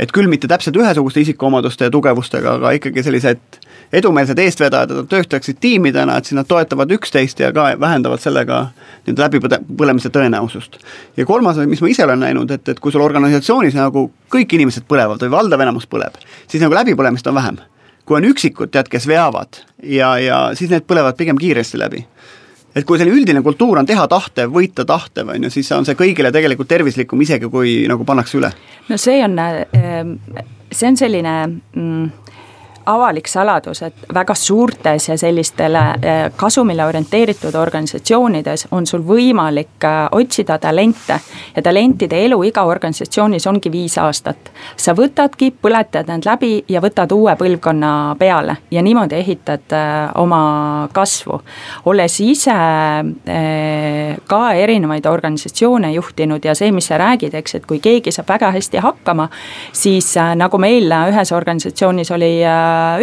et 0.00 0.12
küll 0.16 0.30
mitte 0.32 0.48
täpselt 0.48 0.76
ühesuguste 0.80 1.20
isikuomaduste 1.20 1.84
ja 1.84 1.90
tugevustega, 1.92 2.54
aga 2.56 2.70
ikkagi 2.72 3.02
sellised 3.04 3.58
edumeelsed 3.92 4.38
eestvedajad, 4.38 4.90
et 4.90 4.96
nad 4.96 5.08
töötaksid 5.10 5.58
tiimidena, 5.60 6.16
et 6.16 6.24
siis 6.24 6.38
nad 6.38 6.48
toetavad 6.48 6.90
üksteist 6.94 7.42
ja 7.42 7.50
ka 7.52 7.66
vähendavad 7.80 8.22
sellega 8.22 8.62
nii-öelda 9.06 9.26
läbipõlemise 9.26 10.08
tõenäosust. 10.14 10.78
ja 11.16 11.26
kolmas, 11.26 11.60
mis 11.66 11.82
ma 11.82 11.90
ise 11.92 12.04
olen 12.04 12.24
näinud, 12.24 12.50
et, 12.50 12.68
et 12.68 12.80
kui 12.80 12.92
sul 12.92 13.04
organisatsioonis 13.04 13.76
nagu 13.76 14.06
kõik 14.32 14.54
inimesed 14.56 14.88
põlevad 14.88 15.20
või 15.20 15.34
valdav 15.36 15.66
enamus 15.66 15.86
põleb, 15.90 16.16
siis 16.48 16.62
nagu 16.62 16.74
läbipõlemist 16.74 17.26
on 17.26 17.36
vähem 17.36 17.60
kui 18.10 18.16
on 18.18 18.26
üksikud, 18.26 18.72
tead, 18.74 18.88
kes 18.90 19.06
veavad 19.06 19.60
ja, 19.86 20.16
ja 20.18 20.38
siis 20.58 20.70
need 20.72 20.82
põlevad 20.88 21.14
pigem 21.18 21.38
kiiresti 21.38 21.78
läbi 21.78 22.00
et 22.74 22.86
kui 22.86 22.98
selline 23.00 23.16
üldine 23.18 23.42
kultuur 23.42 23.80
on 23.80 23.88
teha 23.88 24.06
tahtev, 24.10 24.52
võita 24.54 24.86
tahtev, 24.86 25.32
on 25.34 25.48
ju, 25.48 25.52
siis 25.52 25.70
on 25.76 25.86
see 25.88 25.98
kõigile 25.98 26.32
tegelikult 26.34 26.70
tervislikum, 26.70 27.22
isegi 27.24 27.50
kui 27.50 27.80
nagu 27.90 28.06
pannakse 28.06 28.38
üle. 28.40 28.52
no 28.88 28.98
see 29.00 29.22
on, 29.24 29.38
äh, 29.38 30.44
see 30.70 30.90
on 30.90 31.00
selline 31.00 31.34
mm, 31.48 32.36
avalik 32.86 33.28
saladus, 33.28 33.82
et 33.82 34.06
väga 34.14 34.34
suurtes 34.34 35.08
ja 35.08 35.16
sellistele 35.18 35.82
eh, 36.02 36.20
kasumile 36.36 36.84
orienteeritud 36.84 37.54
organisatsioonides 37.54 38.66
on 38.70 38.86
sul 38.86 39.02
võimalik 39.06 39.84
eh, 39.84 39.98
otsida 40.16 40.58
talente 40.58 41.18
ja 41.56 41.62
talentide 41.62 42.24
eluiga 42.24 42.64
organisatsioonis 42.64 43.46
ongi 43.46 43.72
viis 43.72 43.98
aastat. 43.98 44.50
sa 44.76 44.94
võtadki, 44.96 45.52
põletad 45.62 46.08
nad 46.08 46.24
läbi 46.26 46.64
ja 46.68 46.80
võtad 46.80 47.12
uue 47.12 47.36
põlvkonna 47.36 48.16
peale 48.18 48.56
ja 48.70 48.82
niimoodi 48.82 49.14
ehitad 49.14 49.76
eh, 49.76 50.10
oma 50.14 50.88
kasvu. 50.92 51.40
olles 51.84 52.20
ise 52.20 52.56
ka 54.26 54.40
erinevaid 54.52 55.06
organisatsioone 55.06 55.92
juhtinud 55.92 56.44
ja 56.44 56.54
see, 56.54 56.72
mis 56.72 56.86
sa 56.86 56.98
räägid, 56.98 57.34
eks, 57.34 57.54
et 57.54 57.66
kui 57.66 57.78
keegi 57.80 58.12
saab 58.12 58.28
väga 58.28 58.50
hästi 58.56 58.80
hakkama, 58.82 59.28
siis 59.72 60.14
nagu 60.36 60.58
meil 60.58 60.90
ühes 60.90 61.32
organisatsioonis 61.32 62.10
oli 62.10 62.32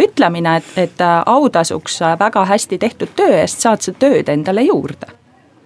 ütlemine, 0.02 0.58
et, 0.60 0.70
et 0.76 1.00
äh, 1.00 1.22
autasuks 1.26 2.02
äh, 2.02 2.16
väga 2.20 2.44
hästi 2.48 2.78
tehtud 2.78 3.14
töö 3.16 3.40
eest 3.40 3.64
saad 3.64 3.84
sa 3.84 3.92
tööd 3.92 4.30
endale 4.32 4.66
juurde. 4.68 5.10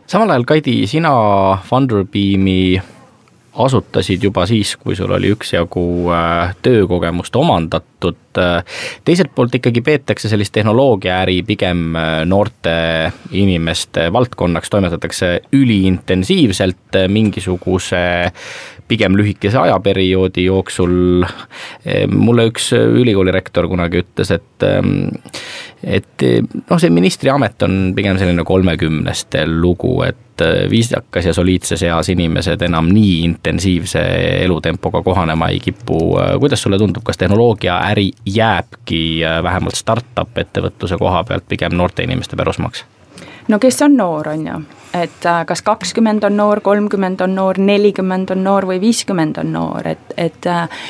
samal 0.07 0.31
ajal, 0.31 0.49
Kaidi, 0.49 0.83
sina 0.87 1.13
Funderbeami 1.69 2.83
asutasid 3.53 4.23
juba 4.25 4.47
siis, 4.49 4.77
kui 4.81 4.97
sul 4.97 5.13
oli 5.13 5.33
üksjagu 5.35 5.87
äh, 6.13 6.55
töökogemust 6.63 7.37
omandatud. 7.37 8.19
teiselt 9.05 9.35
poolt 9.35 9.55
ikkagi 9.55 9.83
peetakse 9.85 10.29
sellist 10.29 10.55
tehnoloogiaäri 10.57 11.43
pigem 11.45 11.93
noorte 12.25 12.73
inimeste 13.31 14.07
valdkonnaks, 14.13 14.71
toimetatakse 14.73 15.29
üliintensiivselt 15.53 16.97
mingisuguse 17.13 18.33
pigem 18.93 19.17
lühikese 19.17 19.59
ajaperioodi 19.59 20.47
jooksul. 20.49 21.25
mulle 22.13 22.47
üks 22.51 22.73
ülikooli 22.77 23.33
rektor 23.35 23.69
kunagi 23.71 24.03
ütles, 24.03 24.31
et, 24.35 24.67
et 25.83 26.25
noh, 26.69 26.79
see 26.79 26.93
ministriamet 26.93 27.65
on 27.67 27.79
pigem 27.97 28.21
selline 28.21 28.45
kolmekümneste 28.47 29.47
lugu, 29.49 29.97
et 30.07 30.45
viisakas 30.71 31.27
ja 31.29 31.35
soliidses 31.37 31.83
eas 31.87 32.09
inimesed 32.13 32.63
enam 32.67 32.89
nii 32.93 33.19
intensiivse 33.27 34.03
elutempoga 34.45 35.03
kohanema 35.03 35.51
ei 35.53 35.61
kipu. 35.61 36.01
kuidas 36.41 36.63
sulle 36.63 36.79
tundub, 36.79 37.05
kas 37.07 37.21
tehnoloogiaäri 37.21 38.11
jääbki 38.27 39.03
vähemalt 39.43 39.79
startup 39.79 40.39
ettevõtluse 40.39 40.99
koha 40.99 41.25
pealt 41.29 41.49
pigem 41.49 41.77
noorte 41.79 42.03
inimeste 42.03 42.37
pärusmaaks? 42.37 42.85
No 43.49 43.59
kes 43.59 43.83
on 43.83 43.97
noor, 43.97 44.29
on 44.29 44.47
ju, 44.47 44.61
et 44.95 45.27
äh, 45.27 45.45
kas 45.47 45.63
kakskümmend 45.63 46.25
on 46.25 46.37
noor, 46.37 46.61
kolmkümmend 46.61 47.21
on 47.21 47.35
noor, 47.35 47.59
nelikümmend 47.59 48.31
on 48.31 48.45
noor 48.45 48.67
või 48.69 48.81
viiskümmend 48.83 49.39
on 49.41 49.53
noor, 49.53 49.89
et, 49.95 50.15
et 50.17 50.47
äh, 50.47 50.83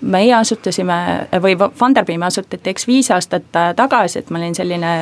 meie 0.00 0.34
asutasime 0.36 0.98
või 1.42 1.56
Funderbeam 1.78 2.22
asutati 2.28 2.70
eks 2.70 2.86
viis 2.86 3.10
aastat 3.10 3.56
äh, 3.56 3.72
tagasi, 3.76 4.22
et 4.22 4.30
ma 4.30 4.40
olin 4.42 4.54
selline, 4.56 4.92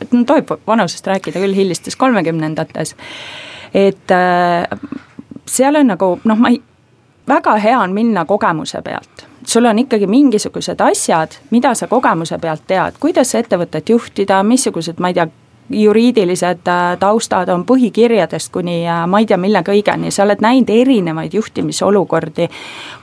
et 0.00 0.12
no 0.12 0.24
tohib 0.26 0.52
vanusest 0.66 1.06
rääkida 1.06 1.40
küll, 1.42 1.56
hilistes 1.56 1.96
kolmekümnendates, 1.96 2.94
et 3.74 4.14
seal 5.48 5.76
on 5.76 5.90
nagu 5.94 6.12
noh, 6.24 6.38
ma 6.38 6.52
ei, 6.52 6.60
väga 7.28 7.56
hea 7.62 7.80
on 7.80 7.92
minna 7.96 8.24
kogemuse 8.24 8.82
pealt. 8.82 9.26
Sul 9.48 9.64
on 9.64 9.78
ikkagi 9.78 10.06
mingisugused 10.06 10.80
asjad, 10.84 11.38
mida 11.50 11.74
sa 11.74 11.86
kogemuse 11.88 12.38
pealt 12.38 12.66
tead, 12.68 12.98
kuidas 13.00 13.34
ettevõtet 13.38 13.88
juhtida, 13.88 14.42
missugused, 14.44 15.00
ma 15.00 15.12
ei 15.12 15.16
tea, 15.16 15.28
juriidilised 15.70 16.68
äh, 16.68 16.98
taustad 16.98 17.48
on 17.48 17.64
põhikirjadest 17.66 18.52
kuni 18.52 18.88
äh, 18.88 19.04
ma 19.06 19.20
ei 19.20 19.26
tea, 19.26 19.36
mille 19.36 19.60
kõigeni, 19.66 20.10
sa 20.14 20.24
oled 20.24 20.40
näinud 20.40 20.70
erinevaid 20.72 21.34
juhtimisolukordi, 21.34 22.48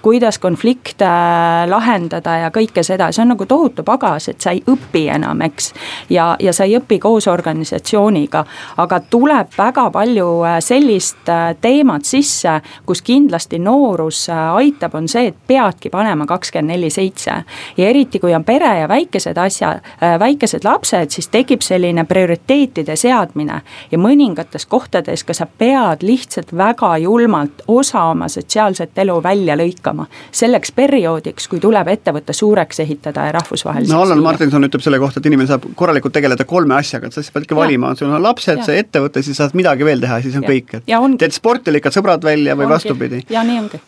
kuidas 0.01 0.39
konflikte 0.41 1.05
äh, 1.05 1.65
lahendada 1.69 2.37
ja 2.45 2.51
kõike 2.53 2.83
seda, 2.83 3.11
see 3.13 3.21
on 3.21 3.33
nagu 3.35 3.45
tohutu 3.45 3.85
pagas, 3.85 4.29
et 4.31 4.41
sa 4.41 4.55
ei 4.55 4.63
õpi 4.71 5.05
enam, 5.13 5.43
eks. 5.45 5.73
ja, 6.09 6.33
ja 6.39 6.53
sa 6.53 6.65
ei 6.65 6.77
õpi 6.79 6.99
koos 6.99 7.27
organisatsiooniga, 7.29 8.45
aga 8.81 8.99
tuleb 8.99 9.53
väga 9.57 9.89
palju 9.93 10.29
sellist 10.59 11.29
teemat 11.61 12.05
sisse, 12.05 12.57
kus 12.85 13.01
kindlasti 13.05 13.59
noorus 13.61 14.25
aitab, 14.29 14.97
on 14.97 15.09
see, 15.11 15.29
et 15.29 15.37
peadki 15.47 15.91
panema 15.93 16.25
kakskümmend 16.25 16.73
neli 16.73 16.89
seitse. 16.89 17.31
ja 17.77 17.89
eriti, 17.89 18.19
kui 18.19 18.33
on 18.33 18.43
pere 18.43 18.79
ja 18.79 18.87
väikesed 18.89 19.37
asjad, 19.37 19.85
väikesed 20.19 20.65
lapsed, 20.65 21.11
siis 21.13 21.27
tekib 21.29 21.61
selline 21.61 22.05
prioriteet 22.09 22.54
prioriteetide 22.55 22.95
seadmine 22.95 23.61
ja 23.91 23.97
mõningates 23.99 24.65
kohtades 24.69 25.23
ka 25.27 25.33
sa 25.35 25.45
pead 25.45 26.03
lihtsalt 26.05 26.53
väga 26.55 26.97
julmalt 27.03 27.63
osa 27.67 28.03
oma 28.11 28.27
sotsiaalset 28.31 28.97
elu 28.97 29.17
välja 29.23 29.55
lõikama. 29.57 30.05
selleks 30.31 30.71
perioodiks, 30.71 31.47
kui 31.47 31.59
tuleb 31.59 31.87
ettevõte 31.87 32.33
suureks 32.33 32.79
ehitada 32.79 33.25
ja 33.25 33.31
rahvusvaheliseks 33.31 33.93
no 33.93 34.01
Allan 34.01 34.23
Martinson 34.23 34.63
ütleb 34.63 34.81
selle 34.81 34.99
kohta, 34.99 35.19
et 35.19 35.25
inimene 35.25 35.47
saab 35.47 35.65
korralikult 35.75 36.13
tegeleda 36.13 36.45
kolme 36.45 36.75
asjaga, 36.75 37.07
et 37.07 37.13
sa 37.13 37.21
siis 37.21 37.31
peadki 37.31 37.55
valima, 37.55 37.93
sul 37.95 38.11
on 38.11 38.23
lapsed, 38.23 38.63
see 38.65 38.79
ettevõte, 38.79 39.23
siis 39.23 39.37
saad 39.37 39.55
midagi 39.55 39.85
veel 39.85 40.01
teha, 40.01 40.21
siis 40.21 40.35
on 40.39 40.47
ja. 40.47 40.49
kõik, 40.49 40.75
et 40.79 41.19
teed 41.19 41.35
sporti, 41.35 41.73
lõikad 41.75 41.95
sõbrad 41.95 42.23
välja 42.23 42.55
või 42.55 42.69
ongi. 42.69 42.73
vastupidi. 42.73 43.23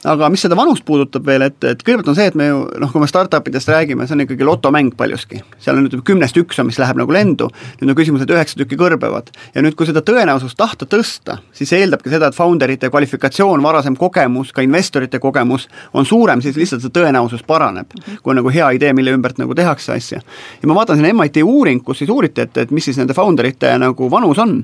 aga 0.04 0.30
mis 0.30 0.44
seda 0.44 0.60
vanust 0.60 0.86
puudutab 0.86 1.26
veel, 1.26 1.48
et, 1.48 1.60
et 1.64 1.84
kõigepealt 1.84 2.12
on 2.12 2.20
see, 2.20 2.28
et 2.32 2.36
me 2.36 2.50
ju 2.50 2.64
noh, 2.84 2.92
kui 2.92 3.04
me 3.04 3.08
startup 3.08 3.48
idest 3.48 3.72
räägime, 3.72 4.08
see 4.08 4.18
on 4.18 4.26
ikkagi 4.28 4.48
lotomäng 4.48 4.96
paljuski. 4.98 5.42
seal 5.60 5.78
on 5.78 5.88
ütleme 5.88 6.04
kümnest 6.08 6.38
üks 6.38 6.60
on, 6.60 6.70
mis 6.72 6.80
läheb 6.82 7.00
nagu 7.00 7.14
lendu, 7.14 7.50
nüüd 7.82 7.94
on 7.94 7.98
küsimus, 7.98 8.24
et 8.24 8.34
üheksa 8.34 8.57
tükki 8.58 8.78
kõrbevad. 8.80 9.32
ja 9.56 9.64
nüüd, 9.64 9.76
kui 9.78 9.88
seda 9.88 10.02
tõenäosust 10.06 10.58
tahta 10.58 10.86
tõsta, 10.90 11.40
siis 11.56 11.72
eeldabki 11.74 12.12
seda, 12.14 12.28
et 12.32 12.38
founderite 12.38 12.90
kvalifikatsioon, 12.90 13.64
varasem 13.64 13.98
kogemus, 13.98 14.52
ka 14.54 14.66
investorite 14.66 15.20
kogemus 15.20 15.68
on 15.94 16.06
suurem, 16.06 16.42
siis 16.42 16.58
lihtsalt 16.58 16.86
see 16.86 16.94
tõenäosus 16.94 17.46
paraneb 17.48 17.88
mm. 17.94 18.04
-hmm. 18.04 18.22
kui 18.24 18.32
on 18.32 18.42
nagu 18.42 18.54
hea 18.54 18.70
idee, 18.80 18.94
mille 18.94 19.16
ümbert 19.16 19.38
nagu 19.38 19.56
tehakse 19.56 19.94
asja. 19.94 20.22
ja 20.62 20.68
ma 20.68 20.76
vaatan 20.76 20.98
siin 20.98 21.16
MIT 21.16 21.44
uuring, 21.44 21.84
kus 21.84 21.98
siis 21.98 22.10
uuriti, 22.10 22.42
et, 22.42 22.58
et 22.58 22.72
mis 22.72 22.86
siis 22.86 22.98
nende 22.98 23.14
founderite 23.14 23.78
nagu 23.78 24.12
vanus 24.12 24.40
on 24.40 24.64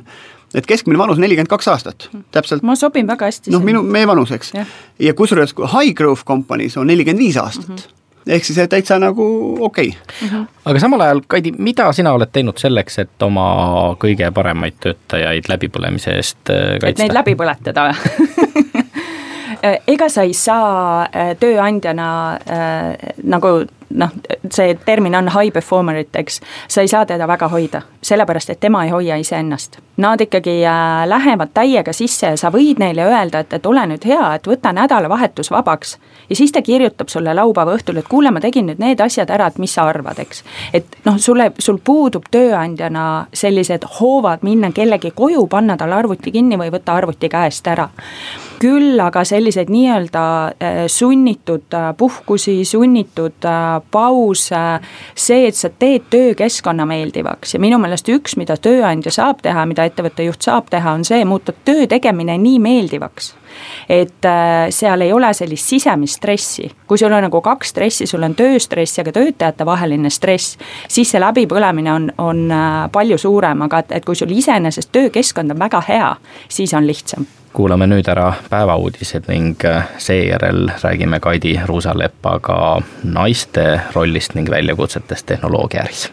et 0.54 0.66
keskmine 0.66 1.00
vanus 1.00 1.18
nelikümmend 1.18 1.50
kaks 1.50 1.68
aastat, 1.68 2.10
täpselt. 2.32 2.64
ma 2.64 2.76
sobin 2.76 3.08
väga 3.08 3.26
hästi. 3.26 3.52
noh, 3.52 3.64
minu, 3.64 3.82
meie 3.84 4.08
vanus, 4.08 4.32
eks. 4.32 4.54
ja 5.00 5.14
kusjuures 5.14 5.56
high 5.74 5.94
growth 5.98 6.24
companies 6.24 6.78
on 6.78 6.88
nelikümmend 6.88 7.20
viis 7.20 7.38
aastat 7.38 7.70
mm. 7.70 7.76
-hmm 7.76 8.03
ehk 8.28 8.46
siis 8.46 8.60
täitsa 8.70 9.00
nagu 9.00 9.26
okei 9.60 9.88
okay. 9.88 10.20
mm. 10.22 10.28
-hmm. 10.28 10.48
aga 10.66 10.80
samal 10.80 11.02
ajal, 11.02 11.22
Kaidi, 11.28 11.54
mida 11.58 11.92
sina 11.92 12.14
oled 12.14 12.32
teinud 12.32 12.58
selleks, 12.58 13.00
et 13.00 13.22
oma 13.22 13.48
kõige 14.00 14.32
paremaid 14.32 14.80
töötajaid 14.80 15.50
läbipõlemise 15.50 16.16
eest 16.16 16.50
äh, 16.50 16.78
kaitsta? 16.80 16.90
et 16.90 17.08
neid 17.08 17.18
läbi 17.20 17.36
põletada 17.36 17.90
ega 19.64 20.10
sa 20.10 20.22
ei 20.28 20.34
saa 20.34 21.06
äh, 21.06 21.36
tööandjana 21.40 22.10
äh, 22.36 23.14
nagu 23.24 23.64
noh, 23.94 24.10
see 24.50 24.74
termin 24.86 25.16
on 25.16 25.30
high 25.30 25.54
performer 25.54 25.96
it, 25.96 26.16
eks, 26.16 26.40
sa 26.68 26.82
ei 26.82 26.88
saa 26.88 27.06
teda 27.06 27.28
väga 27.30 27.48
hoida, 27.48 27.82
sellepärast 28.02 28.50
et 28.50 28.60
tema 28.60 28.84
ei 28.86 28.92
hoia 28.92 29.16
iseennast. 29.22 29.78
Nad 29.98 30.22
ikkagi 30.22 30.56
äh, 30.66 31.04
lähevad 31.08 31.54
täiega 31.54 31.94
sisse 31.94 32.34
ja 32.34 32.38
sa 32.40 32.52
võid 32.52 32.82
neile 32.82 33.06
öelda, 33.06 33.44
et, 33.44 33.54
et 33.54 33.66
ole 33.70 33.86
nüüd 33.94 34.06
hea, 34.10 34.34
et 34.36 34.48
võta 34.50 34.74
nädalavahetus 34.74 35.52
vabaks. 35.54 35.98
ja 36.30 36.36
siis 36.36 36.52
ta 36.52 36.62
kirjutab 36.62 37.08
sulle 37.14 37.34
laupäeva 37.34 37.76
õhtul, 37.78 38.02
et 38.02 38.10
kuule, 38.10 38.32
ma 38.32 38.42
tegin 38.42 38.68
nüüd 38.72 38.82
need 38.82 39.02
asjad 39.02 39.30
ära, 39.30 39.48
et 39.48 39.60
mis 39.62 39.74
sa 39.74 39.88
arvad, 39.88 40.20
eks. 40.20 40.44
et 40.74 40.98
noh, 41.06 41.18
sulle, 41.18 41.52
sul 41.60 41.80
puudub 41.84 42.26
tööandjana 42.32 43.28
sellised 43.34 43.86
hoovad 44.00 44.44
minna 44.44 44.72
kellegi 44.72 45.14
koju, 45.16 45.48
panna 45.48 45.78
talle 45.78 45.96
arvuti 45.96 46.32
kinni 46.32 46.58
või 46.58 46.74
võtta 46.74 46.98
arvuti 46.98 47.30
käest 47.30 47.68
ära 47.68 47.90
küll 48.64 49.00
aga 49.04 49.26
selliseid 49.28 49.72
nii-öelda 49.74 50.24
äh, 50.48 50.80
sunnitud 50.88 51.76
äh, 51.76 51.92
puhkusi, 51.98 52.62
sunnitud 52.66 53.48
pause, 53.92 54.64
see, 55.16 55.48
et 55.50 55.60
sa 55.60 55.70
teed 55.70 56.08
töökeskkonna 56.14 56.88
meeldivaks. 56.88 57.56
Ja 57.58 57.64
minu 57.64 57.80
meelest 57.84 58.10
üks, 58.14 58.38
mida 58.40 58.58
tööandja 58.58 59.12
saab 59.14 59.44
teha, 59.44 59.68
mida 59.70 59.88
ettevõtte 59.90 60.28
juht 60.28 60.46
saab 60.46 60.72
teha, 60.72 60.96
on 60.96 61.08
see, 61.08 61.24
muuta 61.28 61.56
töö 61.66 61.88
tegemine 61.92 62.38
nii 62.40 62.60
meeldivaks 62.64 63.34
et 63.90 64.26
äh, 64.26 64.70
seal 64.70 65.02
ei 65.02 65.14
ole 65.14 65.34
sellist 65.34 65.70
sisemist 65.70 66.18
stressi, 66.18 66.72
kui 66.88 66.98
sul 66.98 67.14
on 67.14 67.22
nagu 67.28 67.42
kaks 67.42 67.74
stressi, 67.74 68.08
sul 68.10 68.26
on 68.26 68.36
tööstress 68.36 68.98
ja 68.98 69.06
ka 69.06 69.14
töötajate 69.16 69.66
vaheline 69.66 70.10
stress, 70.14 70.58
siis 70.88 71.14
see 71.14 71.22
läbipõlemine 71.22 71.94
on, 71.94 72.10
on 72.18 72.44
äh, 72.50 72.74
palju 72.94 73.20
suurem, 73.22 73.62
aga 73.68 73.84
et, 73.84 73.96
et 74.00 74.06
kui 74.08 74.18
sul 74.18 74.34
iseenesest 74.34 74.92
töökeskkond 74.96 75.54
on 75.54 75.64
väga 75.68 75.84
hea, 75.88 76.12
siis 76.50 76.74
on 76.74 76.88
lihtsam 76.88 77.30
kuulame 77.54 77.86
nüüd 77.88 78.08
ära 78.10 78.34
päevauudised 78.50 79.28
ning 79.30 79.62
äh, 79.66 79.86
seejärel 80.02 80.72
räägime 80.82 81.20
Kaidi 81.20 81.60
Ruusalepaga 81.66 82.82
naiste 83.04 83.82
rollist 83.94 84.34
ning 84.36 84.50
väljakutsetest 84.50 85.26
tehnoloogiaäris. 85.26 86.12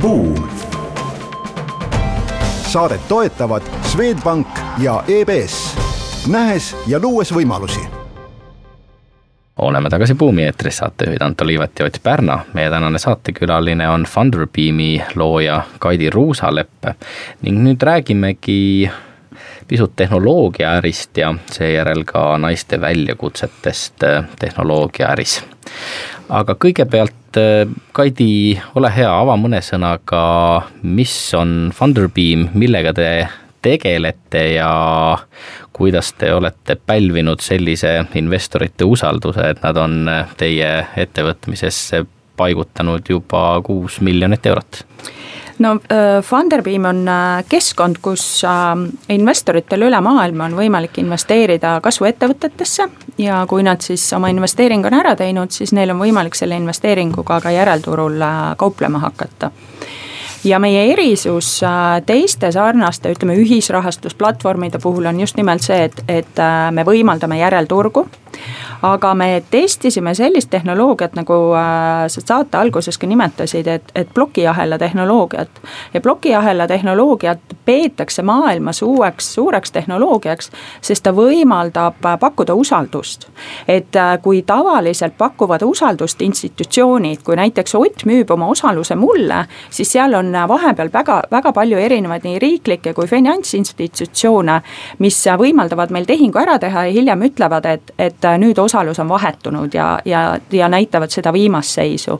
Buum. 0.00 0.48
saadet 2.66 3.08
toetavad 3.08 3.62
Swedbank 3.82 4.46
ja 4.78 5.04
EBS, 5.08 5.76
nähes 6.26 6.76
ja 6.86 6.98
luues 7.02 7.34
võimalusi 7.34 8.01
oleme 9.62 9.90
tagasi 9.90 10.14
Buumi 10.14 10.44
eetris, 10.44 10.76
saatejuhid 10.82 11.22
Anto 11.22 11.46
Liivat 11.46 11.78
ja 11.78 11.86
Ott 11.86 12.02
Pärna. 12.02 12.40
meie 12.52 12.70
tänane 12.70 12.98
saatekülaline 12.98 13.88
on 13.88 14.04
Funderbeami 14.04 15.02
looja 15.14 15.62
Kaidi 15.78 16.10
Ruusalepp 16.10 16.90
ning 17.42 17.62
nüüd 17.62 17.82
räägimegi 17.82 18.90
pisut 19.68 19.96
tehnoloogiaärist 19.96 21.16
ja 21.16 21.34
seejärel 21.50 22.04
ka 22.04 22.38
naiste 22.38 22.80
väljakutsetest 22.80 24.02
äh, 24.02 24.24
tehnoloogiaäris. 24.38 25.44
aga 26.28 26.56
kõigepealt, 26.64 27.36
äh, 27.36 27.68
Kaidi, 27.92 28.60
ole 28.74 28.90
hea, 28.96 29.12
ava 29.20 29.36
mõne 29.36 29.62
sõnaga, 29.64 30.62
mis 30.82 31.14
on 31.34 31.72
Funderbeam, 31.74 32.48
millega 32.54 32.92
te 32.92 33.08
tegelete 33.62 34.44
ja 34.54 34.72
kuidas 35.72 36.12
te 36.18 36.32
olete 36.34 36.76
pälvinud 36.86 37.40
sellise 37.40 38.04
investorite 38.14 38.84
usalduse, 38.84 39.50
et 39.50 39.62
nad 39.62 39.76
on 39.76 40.10
teie 40.36 40.72
ettevõtmisesse 40.96 42.04
paigutanud 42.36 43.08
juba 43.08 43.60
kuus 43.64 44.00
miljonit 44.00 44.46
eurot? 44.46 44.84
no 45.58 45.72
äh, 45.72 46.22
Funderbeam 46.22 46.84
on 46.84 47.08
äh, 47.08 47.44
keskkond, 47.48 48.00
kus 48.02 48.44
äh, 48.44 48.72
investoritel 49.08 49.86
üle 49.86 50.00
maailma 50.00 50.48
on 50.48 50.56
võimalik 50.58 50.98
investeerida 51.02 51.76
kasvuettevõtetesse 51.84 52.88
ja 53.22 53.42
kui 53.48 53.62
nad 53.66 53.84
siis 53.84 54.04
oma 54.16 54.32
investeeringu 54.32 54.90
on 54.90 54.98
ära 54.98 55.14
teinud, 55.16 55.52
siis 55.54 55.74
neil 55.76 55.94
on 55.94 56.00
võimalik 56.02 56.38
selle 56.38 56.58
investeeringuga 56.58 57.40
ka 57.44 57.52
järelturul 57.54 58.18
kauplema 58.58 59.04
hakata 59.06 59.52
ja 60.44 60.58
meie 60.58 60.86
erisus 60.92 61.62
äh, 61.62 62.02
teiste 62.06 62.52
sarnaste, 62.52 63.12
ütleme 63.14 63.36
ühisrahastusplatvormide 63.42 64.80
puhul 64.82 65.06
on 65.06 65.20
just 65.20 65.36
nimelt 65.36 65.62
see, 65.62 65.84
et, 65.88 66.04
et 66.08 66.42
äh, 66.42 66.70
me 66.74 66.84
võimaldame 66.86 67.38
järelturgu 67.38 68.06
aga 68.82 69.14
me 69.14 69.42
testisime 69.50 70.14
sellist 70.14 70.50
tehnoloogiat, 70.50 71.14
nagu 71.14 71.34
äh, 71.54 72.06
sa 72.08 72.20
saate 72.24 72.58
alguses 72.58 72.98
ka 72.98 73.06
nimetasid, 73.06 73.66
et, 73.66 73.92
et 73.94 74.08
plokiahela 74.14 74.78
tehnoloogiat. 74.78 75.60
ja 75.94 76.00
plokiahela 76.00 76.66
tehnoloogiat 76.66 77.38
peetakse 77.64 78.22
maailmas 78.22 78.82
uueks 78.82 79.34
suureks 79.34 79.72
tehnoloogiaks, 79.72 80.50
sest 80.80 81.02
ta 81.02 81.12
võimaldab 81.12 82.00
pakkuda 82.20 82.54
usaldust. 82.54 83.28
et 83.68 83.96
äh, 83.96 84.18
kui 84.22 84.42
tavaliselt 84.42 85.18
pakuvad 85.18 85.62
usaldust 85.62 86.22
institutsioonid, 86.22 87.22
kui 87.22 87.36
näiteks 87.36 87.74
Ott 87.82 88.04
müüb 88.06 88.30
oma 88.30 88.46
osaluse 88.46 88.94
mulle, 88.94 89.44
siis 89.70 89.92
seal 89.92 90.14
on 90.14 90.32
vahepeal 90.48 90.90
väga, 90.92 91.22
väga 91.30 91.52
palju 91.52 91.78
erinevaid 91.78 92.24
nii 92.24 92.38
riiklikke 92.38 92.92
kui 92.94 93.06
finantsinstitutsioone, 93.06 94.60
mis 94.98 95.18
võimaldavad 95.38 95.90
meil 95.90 96.06
tehingu 96.06 96.38
ära 96.38 96.58
teha 96.62 96.86
ja 96.86 96.92
hiljem 96.92 97.26
ütlevad, 97.28 97.66
et, 97.66 97.92
et 97.98 98.24
nüüd 98.38 98.58
osalus 98.58 98.98
on 98.98 99.08
vahetunud 99.08 99.74
ja, 99.74 99.98
ja, 100.04 100.38
ja 100.52 100.68
näitavad 100.68 101.10
seda 101.10 101.32
viimast 101.32 101.74
seisu. 101.74 102.18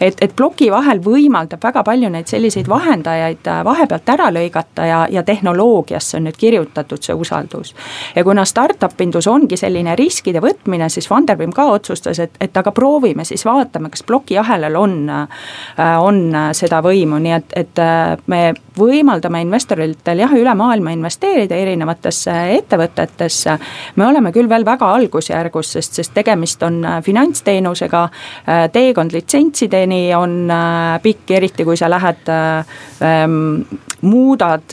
et, 0.00 0.16
et 0.20 0.36
ploki 0.36 0.70
vahel 0.70 1.00
võimaldab 1.04 1.62
väga 1.62 1.82
palju 1.82 2.10
neid 2.10 2.26
selliseid 2.26 2.68
vahendajaid 2.68 3.46
äh, 3.46 3.64
vahepealt 3.64 4.08
ära 4.08 4.30
lõigata 4.34 4.86
ja, 4.86 5.06
ja 5.10 5.22
tehnoloogiasse 5.22 6.16
on 6.16 6.26
nüüd 6.28 6.38
kirjutatud 6.38 7.02
see 7.02 7.14
usaldus. 7.14 7.74
ja 8.14 8.24
kuna 8.24 8.44
startup 8.44 9.00
indus 9.00 9.26
ongi 9.26 9.56
selline 9.56 9.96
riskide 9.96 10.40
võtmine, 10.40 10.88
siis 10.88 11.08
Funderbeam 11.08 11.52
ka 11.52 11.66
otsustas, 11.76 12.18
et, 12.18 12.36
et 12.40 12.56
aga 12.56 12.72
proovime 12.72 13.24
siis 13.24 13.44
vaatame, 13.44 13.90
kas 13.90 14.02
plokiahelal 14.02 14.76
on, 14.76 14.98
äh, 15.10 15.96
on 16.00 16.22
seda 16.52 16.82
võimu, 16.82 17.18
nii 17.22 17.38
et, 17.38 17.56
et 17.64 17.82
äh, 17.82 18.16
me 18.26 18.42
võimaldame 18.78 19.42
investoritel 19.42 20.22
jah, 20.22 20.32
üle 20.36 20.54
maailma 20.56 20.92
investeerida 20.94 21.56
erinevatesse 21.56 22.32
ettevõtetesse. 22.56 23.58
me 23.96 24.06
oleme 24.06 24.32
küll 24.32 24.48
veel 24.48 24.64
väga 24.64 24.92
algusjärgus, 24.96 25.72
sest, 25.72 26.00
sest 26.00 26.14
tegemist 26.14 26.62
on 26.62 26.84
äh, 26.84 27.02
finantsteenusega, 27.02 28.02
äh, 28.04 28.70
teekond 28.72 29.12
litsentsideni 29.12 30.14
on 30.14 30.50
äh, 30.50 31.00
pikk, 31.02 31.30
eriti 31.30 31.64
kui 31.64 31.76
sa 31.76 31.90
lähed 31.90 32.28
ähm,, 32.28 33.62
muudad 34.02 34.72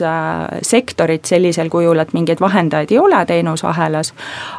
sektorit 0.62 1.24
sellisel 1.24 1.68
kujul, 1.70 1.98
et 2.02 2.12
mingeid 2.12 2.40
vahendajaid 2.40 2.90
ei 2.90 2.98
ole 2.98 3.20
teenusahelas. 3.26 4.12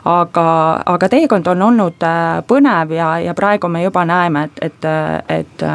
aga, 0.05 0.45
aga 0.85 1.09
teekond 1.09 1.47
on 1.47 1.61
olnud 1.61 2.05
põnev 2.47 2.93
ja, 2.95 3.09
ja 3.19 3.33
praegu 3.33 3.67
me 3.67 3.83
juba 3.83 4.05
näeme, 4.05 4.43
et, 4.61 4.61
et, 4.61 4.87
et 5.29 5.65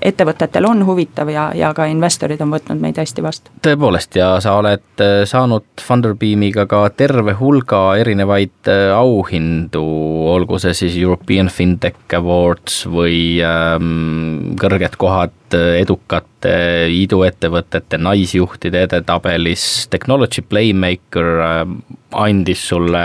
ettevõtetel 0.00 0.64
on 0.64 0.86
huvitav 0.86 1.28
ja, 1.28 1.50
ja 1.54 1.74
ka 1.74 1.84
investorid 1.92 2.40
on 2.40 2.54
võtnud 2.56 2.75
meid 2.82 2.98
hästi 3.00 3.24
vastu. 3.24 3.52
tõepoolest 3.64 4.18
ja 4.18 4.34
sa 4.44 4.56
oled 4.60 5.04
saanud 5.28 5.66
Funderbeamiga 5.82 6.66
ka 6.70 6.82
terve 6.96 7.36
hulga 7.38 7.80
erinevaid 8.00 8.70
auhindu, 8.96 9.84
olgu 10.32 10.60
see 10.62 10.74
siis 10.76 10.96
European 11.00 11.50
FinTech 11.52 12.16
Awards 12.18 12.84
või 12.90 13.38
ähm, 13.44 14.56
kõrged 14.60 14.98
kohad 15.00 15.34
edukate 15.54 16.54
iduettevõtete 16.90 17.98
naisjuhtide 18.02 18.82
edetabelis, 18.88 19.86
Technology 19.90 20.42
Playmaker 20.42 21.30
andis 22.16 22.68
sulle 22.68 23.04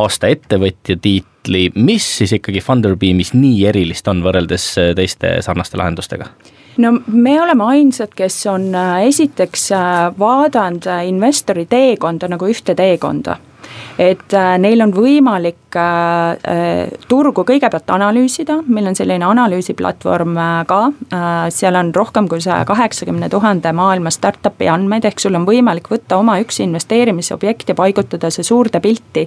aasta 0.00 0.30
ettevõtja 0.32 0.96
tiitli, 1.02 1.68
mis 1.76 2.06
siis 2.20 2.36
ikkagi 2.38 2.64
Funderbeamis 2.64 3.34
nii 3.36 3.66
erilist 3.70 4.08
on 4.08 4.24
võrreldes 4.24 4.70
teiste 4.96 5.38
sarnaste 5.44 5.78
lahendustega? 5.80 6.30
No 6.78 6.92
me 7.06 7.42
oleme 7.42 7.64
ainsad, 7.64 8.14
kes 8.16 8.46
on 8.50 8.74
äh, 8.74 9.06
esiteks 9.08 9.70
äh, 9.72 10.18
vaadanud 10.18 10.86
äh, 10.86 11.04
investori 11.08 11.66
teekonda 11.66 12.28
nagu 12.28 12.48
ühte 12.50 12.74
teekonda 12.74 13.38
et 13.98 14.34
äh, 14.34 14.56
neil 14.60 14.82
on 14.84 14.92
võimalik 14.92 15.76
äh, 15.76 16.36
äh, 16.52 16.90
turgu 17.08 17.44
kõigepealt 17.48 17.88
analüüsida, 17.92 18.58
meil 18.68 18.90
on 18.90 18.96
selline 18.98 19.24
analüüsiplatvorm 19.26 20.36
ka, 20.68 20.80
seal 21.52 21.78
on 21.78 21.92
rohkem 21.94 22.28
kui 22.28 22.42
saja 22.44 22.64
kaheksakümne 22.68 23.28
tuhande 23.32 23.72
maailma 23.76 24.10
startup'i 24.12 24.68
andmeid, 24.70 25.06
ehk 25.08 25.22
sul 25.22 25.36
on 25.38 25.46
võimalik 25.48 25.88
võtta 25.90 26.18
oma 26.20 26.36
üks 26.42 26.60
investeerimisobjekt 26.64 27.72
ja 27.72 27.76
paigutada 27.78 28.30
see 28.34 28.44
suurde 28.46 28.80
pilti. 28.84 29.26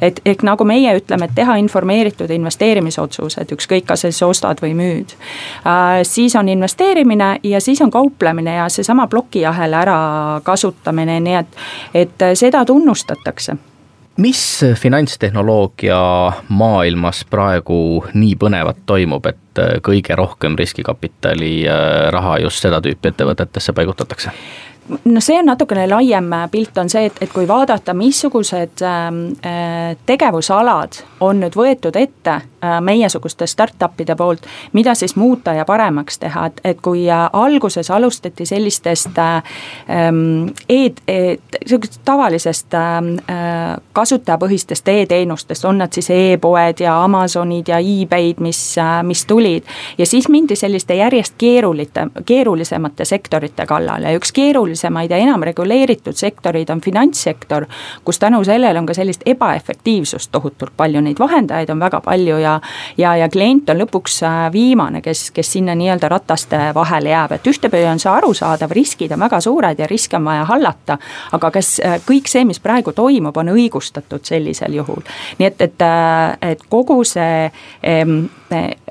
et 0.00 0.20
ehk 0.24 0.42
nagu 0.46 0.64
meie 0.64 0.96
ütleme, 0.96 1.28
et 1.28 1.36
teha 1.36 1.58
informeeritud 1.60 2.30
investeerimisotsused, 2.30 3.52
ükskõik, 3.52 3.86
kas 3.86 4.06
sa 4.06 4.10
siis 4.10 4.22
ostad 4.22 4.62
või 4.62 4.74
müüd. 4.78 5.16
siis 6.02 6.36
on 6.36 6.48
investeerimine 6.48 7.38
ja 7.42 7.60
siis 7.60 7.80
on 7.82 7.90
kauplemine 7.90 8.56
ja 8.56 8.68
seesama 8.68 9.06
plokiahela 9.06 9.84
ärakasutamine, 9.84 11.20
nii 11.20 11.40
et, 11.42 11.56
et 11.94 12.28
seda 12.34 12.64
tunnustatakse 12.64 13.56
mis 14.16 14.64
finantstehnoloogia 14.74 15.98
maailmas 16.48 17.24
praegu 17.30 18.04
nii 18.14 18.36
põnevat 18.40 18.84
toimub, 18.86 19.26
et 19.26 19.60
kõige 19.84 20.16
rohkem 20.16 20.56
riskikapitali 20.58 21.52
äh, 21.68 22.08
raha 22.12 22.38
just 22.44 22.64
seda 22.64 22.80
tüüpi 22.84 23.12
ettevõtetesse 23.12 23.72
paigutatakse? 23.76 24.32
No 25.04 25.20
see 25.20 25.38
on 25.38 25.46
natukene 25.46 25.86
laiem 25.90 26.30
pilt, 26.50 26.78
on 26.78 26.90
see, 26.90 27.06
et, 27.08 27.18
et 27.20 27.32
kui 27.32 27.46
vaadata, 27.48 27.94
missugused 27.94 28.82
ähm, 28.82 29.22
äh, 29.46 29.96
tegevusalad 30.06 31.00
on 31.20 31.40
nüüd 31.42 31.56
võetud 31.56 31.96
ette 31.98 32.34
äh, 32.34 32.76
meiesuguste 32.84 33.46
startup'ide 33.50 34.16
poolt, 34.16 34.46
mida 34.76 34.94
siis 34.94 35.16
muuta 35.16 35.54
ja 35.56 35.64
paremaks 35.64 36.18
teha, 36.22 36.46
et, 36.50 36.60
et 36.64 36.80
kui 36.82 37.06
äh, 37.10 37.26
alguses 37.32 37.90
alustati 37.90 38.46
sellistest 38.46 39.18
äh, 39.18 39.42
ähm, 39.90 40.52
e-, 40.68 40.92
e-, 41.08 41.38
sihukesest 41.66 42.02
tavalisest 42.04 42.74
ähm, 42.78 43.12
äh, 43.30 43.76
kasutajapõhistest 43.96 44.88
e-teenustest, 44.92 45.64
on 45.64 45.82
nad 45.82 45.92
siis 45.92 46.10
e-poed 46.14 46.84
ja 46.84 46.98
Amazonid 47.04 47.72
ja 47.72 47.80
e-Bay'd, 47.82 48.42
mis 48.44 48.62
äh,, 48.78 49.02
mis 49.02 49.26
tulid. 49.26 49.64
ja 49.98 50.06
siis 50.06 50.28
mindi 50.28 50.56
selliste 50.56 50.94
järjest 50.94 51.34
keerulite, 51.38 52.08
keerulisemate 52.26 53.04
sektorite 53.04 53.66
kallale 53.66 54.14
üks 54.16 54.32
keerulisem 54.32 54.75
keerulisemaid 54.76 55.10
ja 55.10 55.16
enam 55.16 55.42
reguleeritud 55.42 56.14
sektoreid 56.14 56.70
on 56.70 56.80
finantssektor, 56.80 57.66
kus 58.04 58.18
tänu 58.18 58.44
sellele 58.44 58.78
on 58.78 58.86
ka 58.86 58.94
sellist 58.94 59.22
ebaefektiivsust 59.26 60.30
tohutult 60.32 60.72
palju, 60.76 61.00
neid 61.00 61.18
vahendajaid 61.18 61.70
on 61.70 61.80
väga 61.80 62.00
palju 62.00 62.38
ja 62.38 62.60
ja, 62.98 63.16
ja 63.16 63.28
klient 63.28 63.70
on 63.70 63.80
lõpuks 63.80 64.22
äh, 64.22 64.52
viimane, 64.52 65.02
kes, 65.02 65.30
kes 65.30 65.52
sinna 65.52 65.74
nii-öelda 65.74 66.08
rataste 66.08 66.58
vahele 66.74 67.10
jääb, 67.10 67.32
et 67.32 67.46
ühtepidi 67.46 67.86
on 67.88 67.98
see 67.98 68.10
arusaadav, 68.10 68.70
riskid 68.70 69.12
on 69.12 69.20
väga 69.20 69.40
suured 69.40 69.78
ja 69.78 69.86
riske 69.86 70.16
on 70.16 70.24
vaja 70.24 70.44
hallata, 70.44 70.98
aga 71.32 71.50
kas 71.50 71.78
äh, 71.80 71.98
kõik 72.06 72.28
see, 72.28 72.44
mis 72.44 72.60
praegu 72.60 72.92
toimub, 72.92 73.36
on 73.36 73.54
õigustatud 73.54 74.24
sellisel 74.24 74.74
juhul. 74.74 75.02
nii 75.38 75.46
et, 75.46 75.60
et, 75.60 75.82
äh, 75.82 76.52
et 76.52 76.66
kogu 76.68 77.02
see 77.04 77.50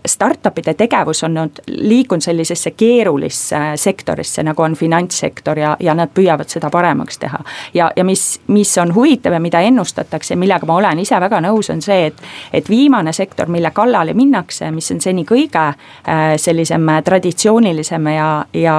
startup'ide 0.06 0.74
tegevus 0.78 1.24
on 1.24 1.34
nüüd 1.38 1.62
liikunud 1.67 2.24
sellisesse 2.24 2.71
keerulisse 2.78 3.60
sektorisse, 3.80 4.43
nagu 4.43 4.63
on 4.63 4.76
finantssektor 4.76 5.60
ja, 5.60 5.74
ja 5.79 5.95
nad 5.95 6.11
püüavad 6.13 6.49
seda 6.51 6.69
paremaks 6.69 7.17
teha. 7.19 7.39
ja, 7.73 7.91
ja 7.95 8.03
mis, 8.03 8.39
mis 8.47 8.77
on 8.77 8.93
huvitav 8.95 9.33
ja 9.33 9.39
mida 9.39 9.61
ennustatakse 9.61 10.33
ja 10.33 10.38
millega 10.38 10.65
ma 10.65 10.75
olen 10.75 10.99
ise 10.99 11.19
väga 11.19 11.41
nõus, 11.41 11.69
on 11.73 11.81
see, 11.81 12.07
et, 12.11 12.21
et 12.53 12.69
viimane 12.69 13.13
sektor, 13.13 13.49
mille 13.51 13.71
kallale 13.71 14.13
minnakse, 14.13 14.71
mis 14.71 14.91
on 14.91 15.01
seni 15.01 15.25
kõige 15.25 15.67
äh, 15.67 16.25
sellisem 16.38 16.89
traditsioonilisem 17.05 18.07
ja, 18.15 18.29
ja, 18.53 18.77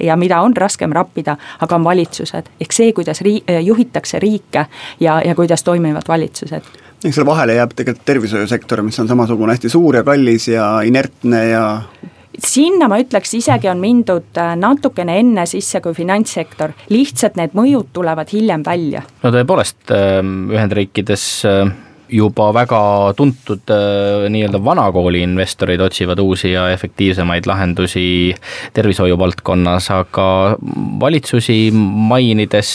ja 0.00 0.16
mida 0.16 0.40
on 0.42 0.56
raskem 0.56 0.92
rappida, 0.92 1.36
aga 1.60 1.76
on 1.76 1.84
valitsused. 1.84 2.50
ehk 2.60 2.72
see, 2.72 2.92
kuidas 2.92 3.20
rii-, 3.20 3.44
juhitakse 3.62 4.18
riike 4.18 4.66
ja, 5.00 5.20
ja 5.24 5.34
kuidas 5.34 5.62
toimivad 5.62 6.08
valitsused 6.08 6.84
eks 7.04 7.14
selle 7.14 7.28
vahele 7.28 7.54
jääb 7.58 7.74
tegelikult 7.76 8.06
tervishoiusektor, 8.08 8.82
mis 8.82 8.98
on 8.98 9.08
samasugune 9.08 9.54
hästi 9.54 9.70
suur 9.70 10.00
ja 10.00 10.02
kallis 10.06 10.48
ja 10.48 10.66
inertne 10.86 11.42
ja 11.48 11.64
sinna 12.42 12.88
ma 12.90 12.98
ütleks, 13.02 13.34
isegi 13.38 13.70
on 13.70 13.80
mindud 13.82 14.40
äh, 14.40 14.54
natukene 14.58 15.18
enne 15.20 15.46
sisse 15.48 15.80
kui 15.84 15.96
finantssektor, 15.96 16.74
lihtsalt 16.92 17.38
need 17.40 17.56
mõjud 17.56 17.92
tulevad 17.96 18.30
hiljem 18.32 18.64
välja. 18.66 19.02
no 19.22 19.32
tõepoolest, 19.34 19.78
ähm, 19.94 20.50
Ühendriikides 20.52 21.26
äh, 21.48 21.74
juba 22.08 22.50
väga 22.54 22.80
tuntud 23.16 23.70
äh, 23.70 24.26
nii-öelda 24.30 24.60
vanakooli 24.64 25.22
investorid 25.26 25.80
otsivad 25.80 26.18
uusi 26.18 26.52
ja 26.52 26.68
efektiivsemaid 26.70 27.46
lahendusi 27.46 28.34
tervishoiu 28.74 29.18
valdkonnas, 29.18 29.90
aga 29.90 30.56
valitsusi 31.00 31.70
mainides, 31.72 32.72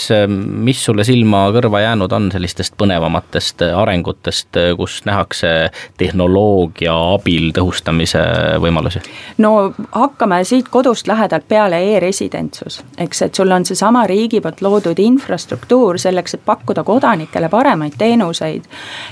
mis 0.67 0.84
sulle 0.86 1.04
silma 1.08 1.46
kõrva 1.56 1.84
jäänud 1.84 2.12
on 2.12 2.30
sellistest 2.32 2.76
põnevamatest 2.82 3.63
arengutest, 3.76 4.60
kus 4.78 5.02
nähakse 5.06 5.72
tehnoloogia 5.98 6.96
abil 7.15 7.52
tõhustamise 7.56 8.24
võimalusi? 8.62 9.04
no 9.38 9.74
hakkame 9.91 10.41
siit 10.48 10.70
kodust 10.70 11.08
lähedalt 11.08 11.48
peale 11.48 11.80
e-residentsus, 11.94 12.82
eks, 12.98 13.22
et 13.28 13.36
sul 13.36 13.52
on 13.52 13.65
seesama 13.65 14.06
riigi 14.10 14.41
poolt 14.41 14.62
loodud 14.62 15.00
infrastruktuur 15.00 16.00
selleks, 16.02 16.36
et 16.38 16.46
pakkuda 16.46 16.84
kodanikele 16.88 17.50
paremaid 17.50 17.98
teenuseid 17.98 18.67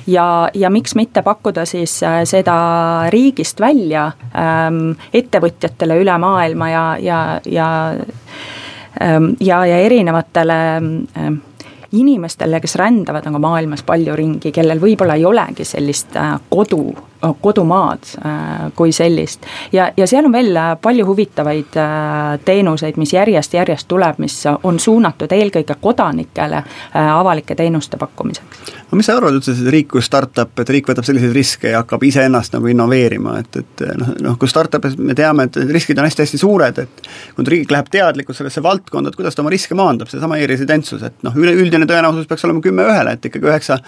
ja, 0.09 0.49
ja 0.53 0.69
miks 0.69 0.95
mitte 0.95 1.21
pakkuda 1.25 1.65
siis 1.69 1.99
äh, 2.03 2.21
seda 2.29 2.55
riigist 3.13 3.59
välja 3.61 4.09
ähm, 4.33 4.95
ettevõtjatele 5.13 5.99
üle 6.01 6.17
maailma 6.21 6.69
ja, 6.71 6.85
ja, 7.01 7.19
ja 7.45 7.69
ähm, 9.01 9.33
ja, 9.39 9.63
ja 9.65 9.77
erinevatele 9.85 10.59
ähm, 10.77 11.39
inimestele, 11.91 12.59
kes 12.61 12.75
rändavad 12.75 13.25
nagu 13.25 13.39
maailmas 13.41 13.83
palju 13.83 14.15
ringi, 14.15 14.51
kellel 14.51 14.81
võib-olla 14.81 15.15
ei 15.17 15.25
olegi 15.25 15.65
sellist 15.65 16.17
äh, 16.17 16.35
kodu 16.49 16.83
kodumaad 17.41 17.99
äh, 18.25 18.71
kui 18.75 18.91
sellist. 18.91 19.41
ja, 19.71 19.91
ja 19.97 20.07
seal 20.07 20.25
on 20.25 20.31
veel 20.31 20.55
äh, 20.55 20.71
palju 20.81 21.05
huvitavaid 21.05 21.75
äh, 21.77 22.39
teenuseid, 22.45 22.97
mis 22.97 23.13
järjest-järjest 23.13 23.87
tuleb, 23.87 24.21
mis 24.23 24.37
on 24.63 24.79
suunatud 24.79 25.31
eelkõige 25.31 25.75
kodanikele 25.81 26.63
avalike 26.93 27.55
teenuste 27.55 27.97
pakkumiseks. 27.97 28.71
no 28.91 28.99
mis 28.99 29.09
sa 29.09 29.17
arvad 29.17 29.35
üldse, 29.35 29.55
see 29.55 29.71
riik 29.73 29.89
kui 29.91 30.03
startup, 30.03 30.53
et 30.63 30.71
riik 30.71 30.87
võtab 30.87 31.07
selliseid 31.07 31.35
riske 31.35 31.73
ja 31.73 31.83
hakkab 31.83 32.03
iseennast 32.07 32.55
nagu 32.55 32.71
innoveerima, 32.71 33.35
et, 33.43 33.59
et 33.63 33.85
noh, 33.99 34.13
noh 34.29 34.39
kui 34.39 34.47
startup'is 34.49 34.95
me 34.97 35.15
teame, 35.17 35.49
et 35.49 35.59
riskid 35.73 35.99
on 35.99 36.07
hästi-hästi 36.07 36.39
suured, 36.39 36.79
et 36.85 37.11
kui 37.35 37.49
riik 37.51 37.75
läheb 37.75 37.91
teadlikult 37.91 38.39
sellesse 38.39 38.63
valdkonda, 38.63 39.11
et 39.11 39.19
kuidas 39.19 39.35
ta 39.35 39.43
oma 39.43 39.51
riske 39.51 39.75
maandab, 39.75 40.07
seesama 40.11 40.39
e-residentsus, 40.39 41.03
et 41.03 41.27
noh, 41.27 41.35
üleüldine 41.35 41.78
tõenäosus 41.87 42.27
peaks 42.27 42.43
olema 42.47 42.63
kümme 42.63 42.87
ühele, 42.89 43.13
et 43.15 43.29
ikkagi 43.29 43.47
üheksa, 43.47 43.79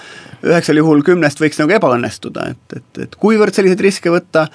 üheksal 0.45 0.79
juhul 0.79 1.03
kümnest 1.07 1.41
võiks 1.41 1.59
nagu 1.61 1.75
ebaõnnestuda, 1.75 2.47
et, 2.53 2.77
et, 2.77 3.03
et 3.07 3.19
kuivõrd 3.19 3.57
selliseid 3.57 3.83
riske 3.83 4.13
võtta, 4.13 4.47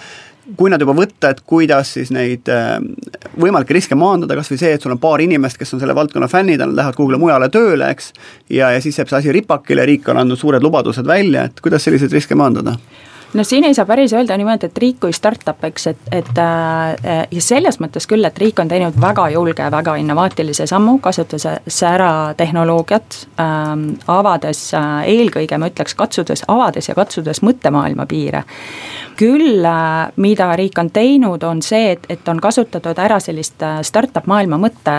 kui 0.56 0.70
nad 0.70 0.80
juba 0.80 0.94
võtta, 0.94 1.32
et 1.34 1.40
kuidas 1.48 1.90
siis 1.96 2.12
neid 2.14 2.46
äh, 2.52 2.76
võimalikke 3.34 3.74
riske 3.74 3.98
maandada, 3.98 4.36
kas 4.38 4.52
või 4.52 4.60
see, 4.60 4.76
et 4.76 4.84
sul 4.84 4.94
on 4.94 5.02
paar 5.02 5.24
inimest, 5.24 5.58
kes 5.58 5.74
on 5.74 5.82
selle 5.82 5.96
valdkonna 5.96 6.28
fännid, 6.30 6.62
nad 6.62 6.76
lähevad 6.76 6.98
kuhugile 6.98 7.18
mujale 7.18 7.50
tööle, 7.52 7.90
eks, 7.96 8.12
ja, 8.52 8.70
ja 8.76 8.82
siis 8.84 8.98
jääb 9.00 9.10
see 9.10 9.18
asi 9.18 9.34
ripakile, 9.34 9.86
riik 9.88 10.06
on 10.12 10.22
andnud 10.22 10.38
suured 10.38 10.62
lubadused 10.62 11.06
välja, 11.08 11.48
et 11.50 11.60
kuidas 11.64 11.88
selliseid 11.88 12.14
riske 12.14 12.38
maandada? 12.38 12.76
No 13.34 13.44
siin 13.44 13.64
ei 13.64 13.74
saa 13.74 13.86
päris 13.86 14.12
öelda 14.12 14.36
niimoodi, 14.36 14.66
et 14.66 14.78
riik 14.78 15.00
kui 15.00 15.12
startup, 15.12 15.64
eks, 15.64 15.86
et, 15.92 16.04
et 16.12 16.38
äh, 16.40 17.26
ja 17.30 17.42
selles 17.42 17.80
mõttes 17.82 18.08
küll, 18.08 18.24
et 18.24 18.38
riik 18.38 18.60
on 18.62 18.70
teinud 18.70 18.98
väga 19.00 19.28
julge, 19.34 19.70
väga 19.72 19.96
innovaatilise 20.00 20.66
sammu, 20.66 20.98
kasutades 21.04 21.46
ära 21.86 22.12
tehnoloogiat 22.36 23.18
äh,, 23.40 23.74
avades 24.12 24.62
äh, 24.74 25.08
eelkõige 25.16 25.58
ma 25.58 25.70
ütleks, 25.72 25.96
katsudes, 25.98 26.46
avades 26.48 26.88
ja 26.88 26.96
katsudes 26.98 27.42
mõttemaailma 27.46 28.06
piire 28.10 28.46
küll, 29.16 29.64
äh, 29.64 30.12
mida 30.16 30.48
riik 30.56 30.78
on 30.78 30.90
teinud, 30.92 31.42
on 31.42 31.62
see, 31.64 31.92
et, 31.96 32.06
et 32.12 32.28
on 32.28 32.40
kasutatud 32.42 32.98
ära 33.00 33.18
sellist 33.22 33.62
äh, 33.64 33.80
startup 33.86 34.28
maailma 34.30 34.58
mõtte, 34.60 34.96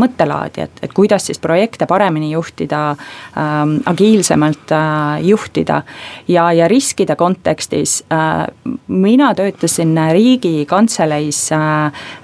mõttelaadi, 0.00 0.66
et, 0.66 0.82
et 0.84 0.94
kuidas 0.94 1.28
siis 1.28 1.40
projekte 1.42 1.88
paremini 1.90 2.32
juhtida 2.34 2.82
ähm,, 2.92 3.78
agiilsemalt 3.86 4.72
äh, 4.72 5.24
juhtida. 5.24 5.82
ja, 6.28 6.52
ja 6.52 6.68
riskide 6.68 7.16
kontekstis 7.16 7.63
äh, 7.72 8.46
mina 8.88 9.34
töötasin 9.34 9.96
Riigikantseleis 10.12 11.52
äh, 11.52 11.58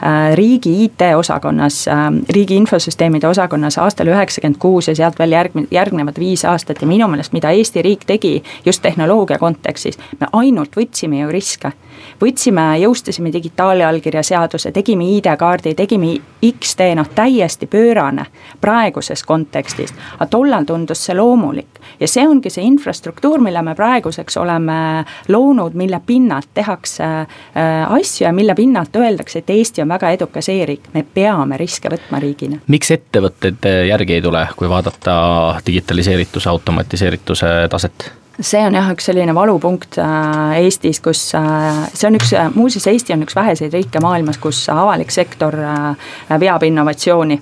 äh 0.03 0.37
riigi 0.37 0.85
IT-osakonnas 0.85 1.87
riigi 2.29 2.57
infosüsteemide 2.57 3.29
osakonnas 3.29 3.79
aastal 3.79 4.07
üheksakümmend 4.07 4.59
kuus 4.59 4.89
ja 4.89 4.95
sealt 4.95 5.19
veel 5.19 5.33
järg-, 5.33 5.67
järgnevad 5.71 6.19
viis 6.19 6.45
aastat 6.45 6.83
ja 6.83 6.89
minu 6.89 7.09
meelest, 7.09 7.33
mida 7.33 7.51
Eesti 7.51 7.83
riik 7.83 8.05
tegi 8.07 8.43
just 8.65 8.83
tehnoloogia 8.83 9.39
kontekstis, 9.39 9.99
me 10.21 10.27
ainult 10.33 10.77
võtsime 10.77 11.23
ju 11.23 11.31
riske. 11.31 11.73
Võtsime, 12.21 12.65
jõustasime 12.83 13.33
digitaalallkirja 13.33 14.23
seaduse, 14.23 14.73
tegime 14.73 15.07
ID-kaardi, 15.17 15.75
tegime 15.75 16.15
X-tee, 16.53 16.95
noh 16.99 17.09
täiesti 17.15 17.67
pöörane 17.71 18.27
praeguses 18.61 19.25
kontekstis. 19.25 19.95
aga 20.19 20.27
tollal 20.31 20.65
tundus 20.65 21.05
see 21.05 21.17
loomulik 21.17 21.81
ja 22.01 22.09
see 22.09 22.27
ongi 22.29 22.51
see 22.51 22.65
infrastruktuur, 22.65 23.41
mille 23.41 23.63
me 23.63 23.75
praeguseks 23.75 24.37
oleme 24.37 25.05
loonud, 25.29 25.75
mille 25.75 26.01
pinnalt 26.07 26.49
tehakse 26.55 27.05
äh, 27.05 27.93
asju 27.93 28.27
ja 28.27 28.33
mille 28.33 28.55
pinnalt 28.55 28.97
öeldakse, 28.97 29.39
et 29.39 29.51
Eesti 29.51 29.83
on 29.83 29.89
väga 29.89 30.11
edukas 30.17 30.49
e-riik, 30.49 30.93
me 30.95 31.05
peame 31.15 31.57
riske 31.61 31.89
võtma 31.93 32.21
riigina. 32.21 32.61
miks 32.67 32.91
ettevõtted 32.91 33.69
järgi 33.89 34.19
ei 34.19 34.23
tule, 34.23 34.47
kui 34.57 34.69
vaadata 34.69 35.61
digitaliseerituse, 35.67 36.49
automatiseerituse 36.49 37.69
taset? 37.71 38.20
See 38.41 38.63
on 38.67 38.75
jah, 38.75 38.89
üks 38.95 39.09
selline 39.11 39.35
valupunkt 39.37 39.99
äh, 40.01 40.57
Eestis, 40.65 41.01
kus 41.05 41.31
äh, 41.35 41.85
see 41.95 42.09
on 42.09 42.19
üks, 42.19 42.33
muuseas 42.55 42.89
Eesti 42.91 43.15
on 43.15 43.25
üks 43.27 43.37
väheseid 43.37 43.75
riike 43.77 44.03
maailmas, 44.03 44.41
kus 44.43 44.63
avalik 44.73 45.13
sektor 45.15 45.57
äh, 45.57 46.11
veab 46.41 46.67
innovatsiooni 46.69 47.41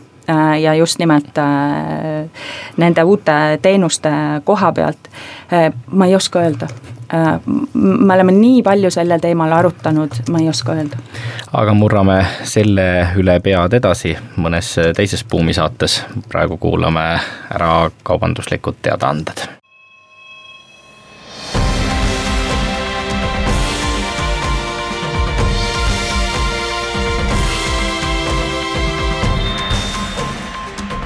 ja 0.61 0.75
just 0.77 0.99
nimelt 1.01 1.39
nende 2.77 3.05
uute 3.09 3.33
teenuste 3.65 4.11
koha 4.45 4.73
pealt. 4.77 5.09
ma 5.89 6.07
ei 6.07 6.13
oska 6.15 6.43
öelda 6.45 6.69
me 7.73 8.15
oleme 8.15 8.35
nii 8.37 8.61
palju 8.63 8.91
sellel 8.93 9.25
teemal 9.25 9.55
arutanud, 9.57 10.19
ma 10.29 10.43
ei 10.43 10.49
oska 10.53 10.77
öelda. 10.77 11.01
aga 11.53 11.73
murrame 11.75 12.19
selle 12.45 12.85
üle 13.17 13.41
pead 13.41 13.79
edasi 13.81 14.13
mõnes 14.37 14.75
teises 14.97 15.25
buumisaates. 15.25 16.03
praegu 16.29 16.61
kuulame 16.61 17.07
ära 17.49 17.89
kaubanduslikud 18.03 18.83
teadaanded 18.83 19.49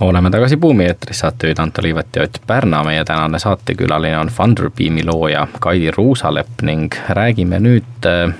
oleme 0.00 0.30
tagasi 0.30 0.56
Buumi 0.56 0.84
eetris, 0.84 1.18
saatejuhid 1.18 1.58
Anto 1.58 1.82
Liivet 1.82 2.16
ja 2.16 2.22
Ott 2.22 2.38
Pärna, 2.46 2.82
meie 2.84 3.04
tänane 3.04 3.38
saatekülaline 3.38 4.18
on 4.18 4.26
Funderbeami 4.26 5.04
looja 5.06 5.46
Kaidi 5.60 5.90
Ruusalepp 5.90 6.62
ning 6.62 6.94
räägime 7.08 7.60
nüüd 7.62 8.08
äh, 8.10 8.34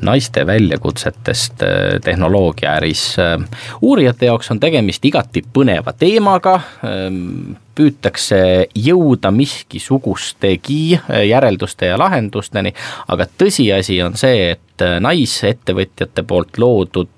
naiste 0.00 0.46
väljakutsetest 0.46 1.62
äh, 1.62 1.98
tehnoloogiaäris. 2.04 3.18
Äh, 3.18 3.42
uurijate 3.82 4.30
jaoks 4.30 4.50
on 4.54 4.60
tegemist 4.60 5.04
igati 5.04 5.42
põneva 5.52 5.92
teemaga, 5.98 6.60
ähm, 6.86 7.58
püütakse 7.74 8.68
jõuda 8.74 9.30
miskisugustegi 9.34 11.00
järelduste 11.26 11.90
ja 11.90 11.98
lahendusteni, 11.98 12.74
aga 13.08 13.26
tõsiasi 13.38 13.98
on 14.04 14.18
see, 14.20 14.50
et 14.52 14.84
naisettevõtjate 15.00 16.22
poolt 16.28 16.58
loodud 16.58 17.08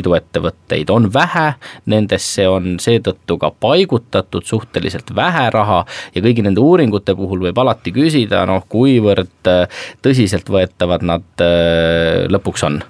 iduettevõtteid 0.00 0.90
on 0.90 1.08
vähe, 1.12 1.46
nendesse 1.90 2.46
on 2.48 2.76
seetõttu 2.82 3.38
ka 3.40 3.52
paigutatud 3.60 4.46
suhteliselt 4.46 5.14
vähe 5.16 5.46
raha 5.54 5.82
ja 6.14 6.22
kõigi 6.24 6.44
nende 6.46 6.62
uuringute 6.64 7.14
puhul 7.18 7.44
võib 7.48 7.60
alati 7.62 7.92
küsida, 7.94 8.44
noh, 8.48 8.64
kuivõrd 8.68 9.50
tõsiseltvõetavad 10.04 11.06
nad 11.06 11.44
lõpuks 12.30 12.66
on. 12.68 12.80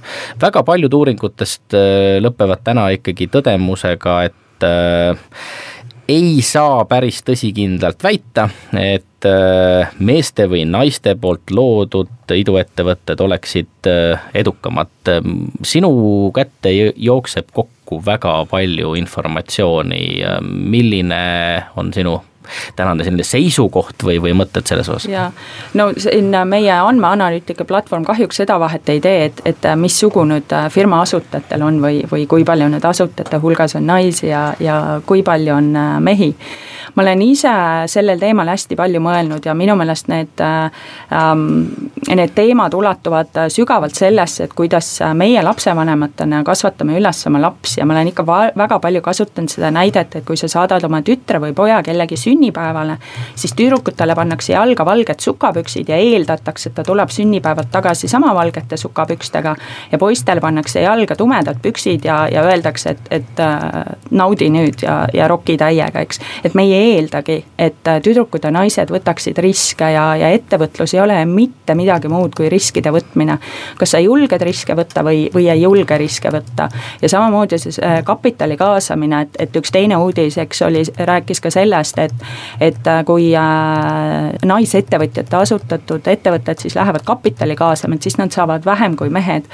väga 0.40 0.62
paljud 0.66 0.94
uuringutest 1.00 1.78
lõpevad 2.24 2.64
täna 2.64 2.88
ikkagi 2.96 3.30
tõdemusega, 3.32 4.20
et 4.30 4.36
ei 6.10 6.40
saa 6.42 6.84
päris 6.90 7.20
tõsikindlalt 7.26 8.02
väita, 8.02 8.48
et 8.76 9.28
äh, 9.28 9.92
meeste 9.98 10.48
või 10.50 10.64
naiste 10.68 11.14
poolt 11.20 11.52
loodud 11.54 12.34
iduettevõtted 12.34 13.20
oleksid 13.20 13.90
äh, 13.90 14.30
edukamad. 14.34 14.90
sinu 15.62 15.92
kätte 16.34 16.72
jookseb 16.96 17.50
kokku 17.52 18.00
väga 18.06 18.34
palju 18.50 18.94
informatsiooni, 18.98 20.02
milline 20.42 21.22
on 21.76 21.92
sinu 21.92 22.18
tänane 22.76 23.04
selline 23.04 23.26
seisukoht 23.26 24.04
või, 24.06 24.18
või 24.22 24.34
mõtted 24.36 24.66
selles 24.70 24.88
osas? 24.88 25.08
jaa, 25.10 25.30
no 25.74 25.90
siin 25.96 26.34
meie 26.48 26.72
andmeanalüütika 26.76 27.64
platvorm 27.68 28.04
kahjuks 28.08 28.42
seda 28.42 28.58
vahet 28.60 28.88
ei 28.88 29.00
tee, 29.00 29.24
et, 29.30 29.44
et 29.44 29.70
missugune 29.76 30.30
nüüd 30.30 30.52
firma 30.70 31.00
asutajatel 31.04 31.62
on 31.66 31.80
või, 31.82 32.02
või 32.10 32.26
kui 32.30 32.44
palju 32.46 32.68
nüüd 32.70 32.84
asutajate 32.86 33.40
hulgas 33.42 33.76
on 33.78 33.86
naisi 33.90 34.30
ja, 34.30 34.50
ja 34.60 35.00
kui 35.06 35.24
palju 35.26 35.56
on 35.56 35.72
mehi 36.04 36.34
ma 36.94 37.02
olen 37.02 37.22
ise 37.22 37.52
sellel 37.90 38.20
teemal 38.20 38.48
hästi 38.50 38.76
palju 38.78 39.00
mõelnud 39.04 39.46
ja 39.46 39.54
minu 39.54 39.76
meelest 39.78 40.10
need 40.10 40.42
ähm,, 40.44 41.46
need 42.08 42.34
teemad 42.34 42.74
ulatuvad 42.74 43.42
sügavalt 43.52 43.94
sellesse, 43.98 44.44
et 44.44 44.54
kuidas 44.56 44.88
meie 45.14 45.42
lapsevanematena 45.44 46.42
kasvatame 46.46 46.98
üles 46.98 47.22
oma 47.28 47.42
lapsi 47.42 47.80
ja 47.80 47.86
ma 47.86 47.96
olen 47.96 48.12
ikka 48.12 48.26
väga 48.56 48.78
palju 48.82 49.02
kasutanud 49.04 49.52
seda 49.52 49.70
näidet, 49.74 50.16
et 50.16 50.26
kui 50.26 50.38
sa 50.40 50.48
saadad 50.50 50.84
oma 50.86 51.02
tütre 51.06 51.40
või 51.42 51.54
poja 51.56 51.80
kellegi 51.86 52.18
sünnipäevale, 52.20 52.96
siis 53.38 53.54
tüdrukutele 53.58 54.14
pannakse 54.18 54.54
jalga 54.54 54.84
valged 54.86 55.20
sukapüksid 55.20 55.88
ja 55.90 55.98
eeldatakse, 56.00 56.70
et 56.70 56.78
ta 56.78 56.84
tuleb 56.86 57.12
sünnipäevalt 57.14 57.70
tagasi 57.72 58.08
sama 58.08 58.34
valgete 58.34 58.76
sukapükstega 58.80 59.54
ja 59.92 59.98
poistele 59.98 60.40
pannakse 60.40 60.84
jalga 60.84 61.16
tumedad 61.16 61.60
püksid 61.62 62.04
ja, 62.04 62.22
ja 62.32 62.44
öeldakse, 62.46 62.90
et, 62.96 63.10
et 63.20 63.40
äh, 63.40 63.84
naudi 64.10 64.50
nüüd 64.50 64.84
ja, 64.84 65.02
ja 65.14 65.28
roki 65.28 65.56
täiega, 65.60 66.04
eks. 66.04 66.20
et 66.44 66.56
meie 66.58 66.79
ei 66.80 66.96
eeldagi, 66.96 67.36
et 67.58 67.90
tüdrukud 68.04 68.44
ja 68.44 68.52
naised 68.54 68.90
võtaksid 68.92 69.38
riske 69.42 69.90
ja, 69.94 70.04
ja 70.18 70.30
ettevõtlus 70.34 70.94
ei 70.96 71.02
ole 71.02 71.18
mitte 71.28 71.76
midagi 71.78 72.10
muud 72.10 72.34
kui 72.36 72.48
riskide 72.52 72.92
võtmine. 72.94 73.38
kas 73.78 73.94
sa 73.94 74.00
julged 74.02 74.42
riske 74.42 74.74
võtta 74.76 75.04
või, 75.06 75.26
või 75.34 75.48
ei 75.52 75.62
julge 75.62 75.98
riske 76.00 76.32
võtta 76.32 76.68
ja 77.02 77.08
samamoodi 77.08 77.58
siis 77.58 77.80
kapitali 78.04 78.56
kaasamine, 78.60 79.22
et, 79.26 79.36
et 79.46 79.60
üks 79.60 79.72
teine 79.74 79.98
uudis, 80.00 80.38
eks 80.38 80.62
oli, 80.66 80.84
rääkis 80.98 81.40
ka 81.40 81.52
sellest, 81.52 81.98
et, 81.98 82.26
et 82.60 82.90
kui 83.06 83.30
naisettevõtjate 84.46 85.36
asutatud 85.36 86.10
ettevõtted 86.10 86.64
siis 86.64 86.76
lähevad 86.78 87.04
kapitali 87.06 87.56
kaasama, 87.56 87.94
et 87.94 88.08
siis 88.08 88.18
nad 88.18 88.32
saavad 88.32 88.66
vähem 88.66 88.96
kui 88.96 89.12
mehed 89.12 89.48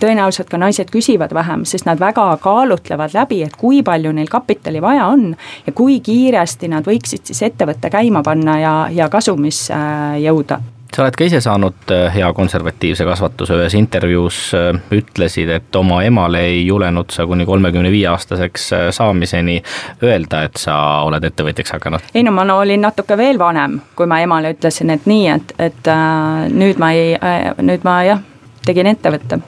tõenäoliselt 0.00 0.50
ka 0.50 0.58
naised 0.60 0.90
küsivad 0.92 1.34
vähem, 1.36 1.64
sest 1.68 1.88
nad 1.88 2.00
väga 2.00 2.26
kaalutlevad 2.42 3.14
läbi, 3.14 3.42
et 3.46 3.56
kui 3.60 3.82
palju 3.86 4.12
neil 4.16 4.30
kapitali 4.30 4.82
vaja 4.82 5.06
on 5.12 5.30
ja 5.66 5.76
kui 5.76 6.00
kiiresti 6.04 6.70
nad 6.72 6.86
võiksid 6.86 7.30
siis 7.30 7.42
ettevõtte 7.50 7.90
käima 7.92 8.24
panna 8.26 8.58
ja, 8.60 8.74
ja 8.94 9.08
kasumisse 9.12 9.74
äh, 9.76 10.20
jõuda 10.24 10.60
sa 10.90 11.04
oled 11.04 11.16
ka 11.16 11.26
ise 11.26 11.40
saanud 11.42 11.92
äh, 11.94 12.08
hea 12.14 12.28
konservatiivse 12.34 13.04
kasvatuse, 13.06 13.54
ühes 13.60 13.76
intervjuus 13.78 14.40
äh, 14.58 14.80
ütlesid, 14.96 15.52
et 15.54 15.76
oma 15.78 16.00
emale 16.06 16.42
ei 16.48 16.64
julenud 16.66 17.12
sa 17.14 17.26
kuni 17.30 17.46
kolmekümne 17.46 17.92
viie 17.92 18.08
aastaseks 18.10 18.70
saamiseni 18.96 19.60
öelda, 20.02 20.42
et 20.48 20.58
sa 20.60 20.76
oled 21.06 21.24
ettevõtjaks 21.30 21.76
hakanud. 21.76 22.10
ei 22.14 22.26
no 22.26 22.34
ma 22.34 22.44
no, 22.48 22.58
olin 22.64 22.82
natuke 22.82 23.18
veel 23.20 23.38
vanem, 23.38 23.78
kui 23.96 24.10
ma 24.10 24.20
emale 24.24 24.54
ütlesin, 24.56 24.90
et 24.96 25.06
nii, 25.10 25.28
et, 25.36 25.54
et 25.70 25.94
äh, 25.94 26.50
nüüd 26.50 26.82
ma 26.82 26.92
ei 26.96 27.14
äh,, 27.14 27.54
nüüd 27.62 27.86
ma 27.86 28.00
jah, 28.08 28.26
tegin 28.66 28.90
ettevõtte 28.90 29.40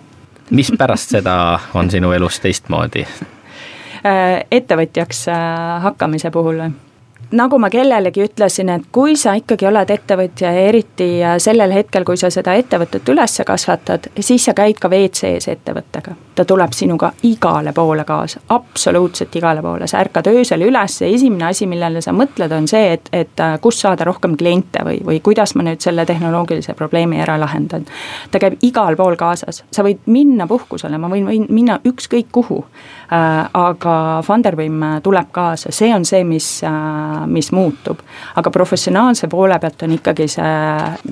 mis 0.53 0.73
pärast 0.79 1.17
seda 1.17 1.37
on 1.75 1.91
sinu 1.91 2.12
elus 2.12 2.41
teistmoodi? 2.41 3.07
Äh, 4.03 4.43
ettevõtjaks 4.51 5.27
äh, 5.33 5.83
hakkamise 5.83 6.31
puhul 6.35 6.65
või? 6.65 6.73
Nagu 7.33 7.59
ma 7.59 7.71
kellelegi 7.71 8.25
ütlesin, 8.27 8.69
et 8.75 8.89
kui 8.93 9.17
sa 9.17 9.35
ikkagi 9.39 9.67
oled 9.69 9.91
ettevõtja 9.91 10.53
ja 10.53 10.67
eriti 10.69 11.09
äh, 11.23 11.37
sellel 11.43 11.73
hetkel, 11.73 12.05
kui 12.05 12.19
sa 12.21 12.31
seda 12.31 12.55
ettevõtet 12.59 13.09
üles 13.09 13.39
kasvatad, 13.47 14.11
siis 14.21 14.45
sa 14.45 14.55
käid 14.57 14.81
ka 14.81 14.91
WC-s 14.93 15.49
ettevõttega. 15.53 16.15
ta 16.35 16.45
tuleb 16.49 16.73
sinuga 16.73 17.11
igale 17.29 17.73
poole 17.77 18.05
kaasa, 18.09 18.41
absoluutselt 18.49 19.37
igale 19.37 19.63
poole, 19.63 19.87
sa 19.87 20.01
ärkad 20.01 20.31
öösel 20.31 20.63
üles 20.65 21.01
ja 21.01 21.09
esimene 21.09 21.45
asi, 21.51 21.67
millele 21.67 22.01
sa 22.01 22.13
mõtled, 22.17 22.53
on 22.57 22.69
see, 22.69 22.93
et, 22.93 23.09
et 23.13 23.41
äh, 23.41 23.59
kust 23.61 23.85
saada 23.85 24.05
rohkem 24.09 24.37
kliente 24.37 24.85
või, 24.85 25.03
või 25.05 25.21
kuidas 25.21 25.55
ma 25.55 25.67
nüüd 25.67 25.85
selle 25.85 26.07
tehnoloogilise 26.09 26.75
probleemi 26.75 27.21
ära 27.21 27.37
lahendan. 27.41 27.85
ta 28.31 28.41
käib 28.41 28.59
igal 28.63 28.97
pool 28.97 29.17
kaasas, 29.17 29.65
sa 29.71 29.85
võid 29.85 30.05
minna 30.07 30.47
puhkusele, 30.49 30.99
ma 30.99 31.13
võin, 31.13 31.29
võin 31.29 31.47
minna 31.53 31.79
ükskõik 31.85 32.33
kuhu 32.33 32.63
Äh, 33.13 33.49
aga 33.55 34.23
Funderbeam 34.25 34.81
tuleb 35.05 35.29
kaasa, 35.37 35.69
see 35.75 35.91
on 35.93 36.05
see, 36.09 36.23
mis, 36.25 36.47
äh, 36.65 37.12
mis 37.27 37.53
muutub. 37.53 38.03
aga 38.37 38.51
professionaalse 38.51 39.29
poole 39.29 39.59
pealt 39.59 39.83
on 39.83 39.96
ikkagi 39.98 40.29
see 40.29 40.53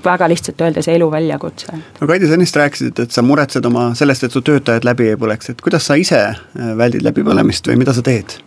väga 0.05 0.29
lihtsalt 0.29 0.61
öeldes 0.61 0.89
elu 0.89 1.11
väljakutse. 1.11 1.79
no 2.01 2.07
Kaidi, 2.07 2.29
sa 2.29 2.39
ennist 2.39 2.57
rääkisid, 2.57 2.99
et 2.99 3.11
sa 3.11 3.23
muretsed 3.23 3.65
oma 3.67 3.91
sellest, 3.95 4.25
et 4.25 4.37
su 4.37 4.45
töötajad 4.45 4.85
läbi 4.85 5.11
ei 5.13 5.19
põleks, 5.21 5.51
et 5.51 5.61
kuidas 5.65 5.87
sa 5.87 5.99
ise 6.01 6.23
äh, 6.31 6.71
väldid 6.77 7.05
läbipõlemist 7.07 7.71
või 7.71 7.83
mida 7.85 7.97
sa 7.97 8.05
teed? 8.07 8.41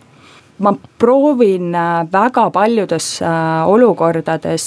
Ma 0.58 0.70
proovin 0.98 1.74
väga 2.12 2.44
paljudes 2.54 3.08
olukordades 3.66 4.66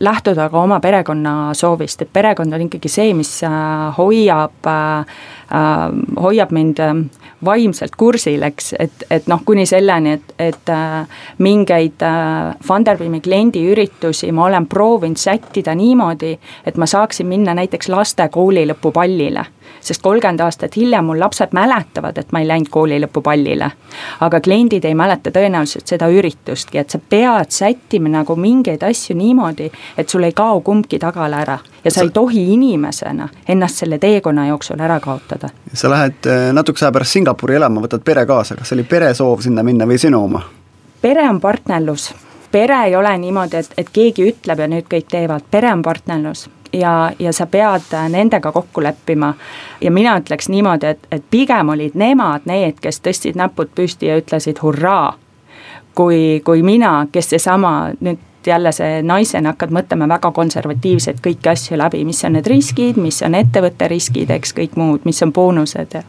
lähtuda 0.00 0.48
ka 0.48 0.60
oma 0.62 0.78
perekonna 0.80 1.54
soovist, 1.54 2.02
et 2.02 2.12
perekond 2.12 2.54
on 2.54 2.66
ikkagi 2.68 2.88
see, 2.88 3.14
mis 3.18 3.32
hoiab, 3.98 4.70
hoiab 6.22 6.54
mind 6.54 6.82
vaimselt 7.44 7.96
kursil, 7.96 8.42
eks, 8.42 8.72
et, 8.78 9.04
et 9.10 9.26
noh, 9.28 9.42
kuni 9.44 9.66
selleni, 9.68 10.16
et, 10.16 10.34
et 10.38 10.72
äh, 10.72 11.18
mingeid 11.38 12.02
äh, 12.04 12.54
Funderbeami 12.64 13.20
kliendiüritusi 13.20 14.32
ma 14.32 14.46
olen 14.46 14.66
proovinud 14.70 15.20
sättida 15.20 15.74
niimoodi, 15.76 16.36
et 16.66 16.80
ma 16.80 16.88
saaksin 16.88 17.28
minna 17.28 17.54
näiteks 17.56 17.90
laste 17.92 18.28
koolilõpupallile 18.32 19.44
sest 19.80 20.02
kolmkümmend 20.02 20.40
aastat 20.40 20.76
hiljem 20.76 21.04
mul 21.04 21.20
lapsed 21.20 21.54
mäletavad, 21.56 22.18
et 22.18 22.32
ma 22.32 22.40
ei 22.40 22.48
läinud 22.48 22.68
koolilõpupallile. 22.70 23.70
aga 24.20 24.40
kliendid 24.40 24.84
ei 24.84 24.94
mäleta 24.94 25.30
tõenäoliselt 25.30 25.86
seda 25.86 26.08
üritustki, 26.08 26.78
et 26.78 26.90
sa 26.90 26.98
pead 26.98 27.50
sättima 27.50 28.08
nagu 28.08 28.36
mingeid 28.36 28.82
asju 28.82 29.16
niimoodi, 29.16 29.70
et 29.96 30.08
sul 30.08 30.22
ei 30.22 30.32
kao 30.32 30.60
kumbki 30.60 30.98
tagala 30.98 31.40
ära. 31.40 31.58
ja 31.84 31.90
sa, 31.90 32.02
ei 32.02 32.10
tohi 32.10 32.52
inimesena 32.52 33.28
ennast 33.48 33.76
selle 33.76 33.98
teekonna 33.98 34.46
jooksul 34.46 34.80
ära 34.80 35.00
kaotada. 35.00 35.48
sa 35.72 35.90
lähed 35.90 36.26
äh, 36.26 36.52
natukese 36.52 36.86
aja 36.86 36.92
pärast 36.92 37.12
Singapuri 37.12 37.54
elama, 37.54 37.80
võtad 37.80 38.04
pere 38.04 38.26
kaasa, 38.26 38.56
kas 38.56 38.68
see 38.68 38.76
oli 38.76 38.84
pere 38.84 39.14
soov 39.14 39.40
sinna 39.40 39.62
minna 39.62 39.86
või 39.86 39.98
sinu 39.98 40.24
oma? 40.24 40.42
pere 41.00 41.28
on 41.28 41.40
partnerlus 41.40 42.14
pere 42.50 42.84
ei 42.84 42.96
ole 42.96 43.18
niimoodi, 43.18 43.56
et, 43.56 43.72
et 43.76 43.88
keegi 43.92 44.30
ütleb 44.30 44.60
ja 44.62 44.68
nüüd 44.70 44.86
kõik 44.90 45.10
teevad, 45.10 45.44
pere 45.50 45.72
on 45.72 45.82
partnerlus 45.82 46.46
ja, 46.72 47.12
ja 47.18 47.32
sa 47.32 47.46
pead 47.46 47.92
nendega 48.08 48.52
kokku 48.52 48.82
leppima. 48.82 49.34
ja 49.80 49.90
mina 49.90 50.16
ütleks 50.18 50.48
niimoodi, 50.48 50.86
et, 50.86 51.06
et 51.10 51.24
pigem 51.30 51.68
olid 51.68 51.94
nemad 51.94 52.46
need, 52.46 52.80
kes 52.80 53.00
tõstsid 53.00 53.36
näpud 53.36 53.74
püsti 53.74 54.06
ja 54.06 54.16
ütlesid 54.16 54.62
hurraa. 54.62 55.16
kui, 55.94 56.40
kui 56.44 56.62
mina, 56.62 57.06
kes 57.12 57.30
seesama 57.30 57.90
nüüd 58.00 58.18
jälle 58.46 58.72
see 58.72 59.02
naisena 59.02 59.54
hakkad 59.54 59.72
mõtlema 59.74 60.08
väga 60.08 60.30
konservatiivselt 60.30 61.22
kõiki 61.24 61.50
asju 61.50 61.78
läbi, 61.78 62.04
mis 62.04 62.24
on 62.24 62.36
need 62.38 62.46
riskid, 62.46 62.96
mis 62.96 63.22
on 63.22 63.34
ettevõtte 63.34 63.88
riskid, 63.88 64.30
eks 64.30 64.54
kõik 64.54 64.76
muud, 64.76 65.00
mis 65.04 65.22
on 65.22 65.32
boonused 65.32 65.94
ja 65.94 66.02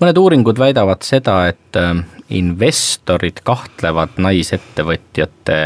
mõned 0.00 0.18
uuringud 0.18 0.58
väidavad 0.58 1.02
seda, 1.06 1.42
et 1.50 1.78
äh, 1.78 2.00
investorid 2.30 3.42
kahtlevad 3.44 4.18
naisettevõtjate 4.22 5.58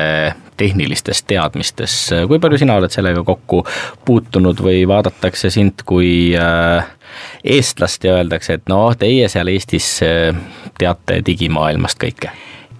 tehnilistes 0.57 1.25
teadmistes, 1.27 1.95
kui 2.29 2.39
palju 2.39 2.61
sina 2.63 2.77
oled 2.79 2.93
sellega 2.95 3.25
kokku 3.27 3.65
puutunud 4.07 4.61
või 4.63 4.85
vaadatakse 4.89 5.51
sind 5.51 5.83
kui 5.87 6.33
äh, 6.39 6.87
eestlast 7.45 8.05
ja 8.07 8.19
öeldakse, 8.21 8.61
et 8.61 8.71
noh, 8.71 8.93
teie 8.99 9.29
seal 9.29 9.51
Eestis 9.51 9.89
äh, 10.07 10.31
teate 10.79 11.23
digimaailmast 11.27 12.01
kõike? 12.03 12.33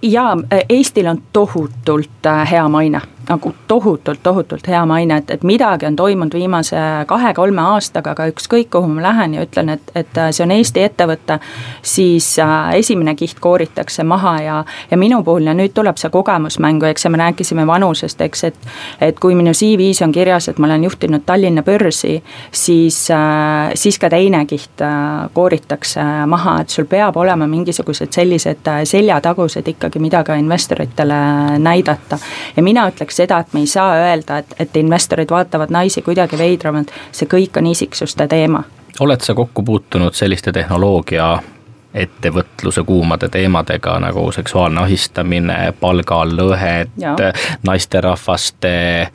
jaa, 0.05 0.37
Eestil 0.69 1.09
on 1.09 1.23
tohutult 1.33 2.29
hea 2.51 2.65
maine 2.69 3.01
nagu 3.29 3.55
tohutult, 3.69 4.23
tohutult 4.23 4.69
hea 4.69 4.83
maine, 4.87 5.17
et, 5.23 5.31
et 5.31 5.45
midagi 5.47 5.87
on 5.87 5.97
toimunud 5.97 6.35
viimase 6.35 6.81
kahe-kolme 7.09 7.63
aastaga, 7.75 8.15
aga 8.15 8.29
ükskõik, 8.33 8.71
kuhu 8.75 8.89
ma 8.89 9.03
lähen 9.09 9.35
ja 9.39 9.45
ütlen, 9.47 9.73
et, 9.75 9.93
et 9.95 10.21
see 10.31 10.45
on 10.45 10.53
Eesti 10.55 10.85
ettevõte, 10.85 11.39
siis 11.83 12.29
äh, 12.43 12.75
esimene 12.81 13.15
kiht 13.19 13.41
kooritakse 13.41 14.05
maha 14.05 14.35
ja, 14.43 14.59
ja 14.91 14.99
minu 15.01 15.23
puhul 15.25 15.49
ja 15.49 15.55
nüüd 15.57 15.75
tuleb 15.75 15.99
see 16.01 16.11
kogemus 16.15 16.59
mängu, 16.63 16.89
eks 16.91 17.09
me 17.11 17.21
rääkisime 17.21 17.67
vanusest, 17.67 18.21
eks, 18.21 18.45
et 18.51 18.71
et 19.01 19.19
kui 19.21 19.35
minu 19.37 19.53
CV-s 19.55 20.03
on 20.05 20.13
kirjas, 20.13 20.49
et 20.49 20.59
ma 20.59 20.69
olen 20.69 20.85
juhtinud 20.85 21.25
Tallinna 21.27 21.63
börsi, 21.63 22.19
siis, 22.53 22.99
äh, 23.11 23.73
siis 23.75 23.99
ka 23.99 24.11
teine 24.13 24.45
kiht 24.51 24.83
äh, 24.85 25.29
kooritakse 25.35 26.05
maha, 26.31 26.59
et 26.63 26.75
sul 26.75 26.89
peab 26.91 27.17
olema 27.21 27.47
mingisugused 27.51 28.13
sellised 28.15 28.71
seljatagused 28.85 29.69
ikkagi, 29.75 30.03
mida 30.03 30.25
ka 30.25 30.37
investoritele 30.39 31.59
näidata. 31.59 32.19
ja 32.57 32.63
mina 32.63 32.89
ütleks 32.91 33.14
näiteks 33.15 33.17
seda, 33.17 33.39
et 33.41 33.53
me 33.53 33.61
ei 33.61 33.67
saa 33.67 33.95
öelda, 33.95 34.39
et, 34.39 34.55
et 34.59 34.77
investorid 34.77 35.31
vaatavad 35.31 35.71
naisi 35.71 36.03
kuidagi 36.03 36.39
veidramalt, 36.39 36.91
see 37.13 37.27
kõik 37.27 37.59
on 37.59 37.67
isiksuste 37.67 38.27
teema. 38.29 38.65
oled 39.01 39.21
sa 39.21 39.35
kokku 39.35 39.63
puutunud 39.63 40.15
selliste 40.15 40.53
tehnoloogia 40.53 41.43
ettevõtluse 41.95 42.83
kuumade 42.83 43.29
teemadega 43.29 44.01
nagu 44.01 44.33
seksuaalne 44.33 44.81
ahistamine, 44.81 45.73
palgalõhed, 45.81 46.91
naisterahvaste 47.63 49.11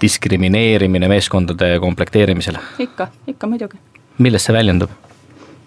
diskrimineerimine 0.00 1.08
meeskondade 1.08 1.78
komplekteerimisel? 1.80 2.56
ikka, 2.78 3.08
ikka 3.26 3.46
muidugi. 3.46 3.76
milles 4.18 4.44
see 4.44 4.54
väljendub? 4.54 4.90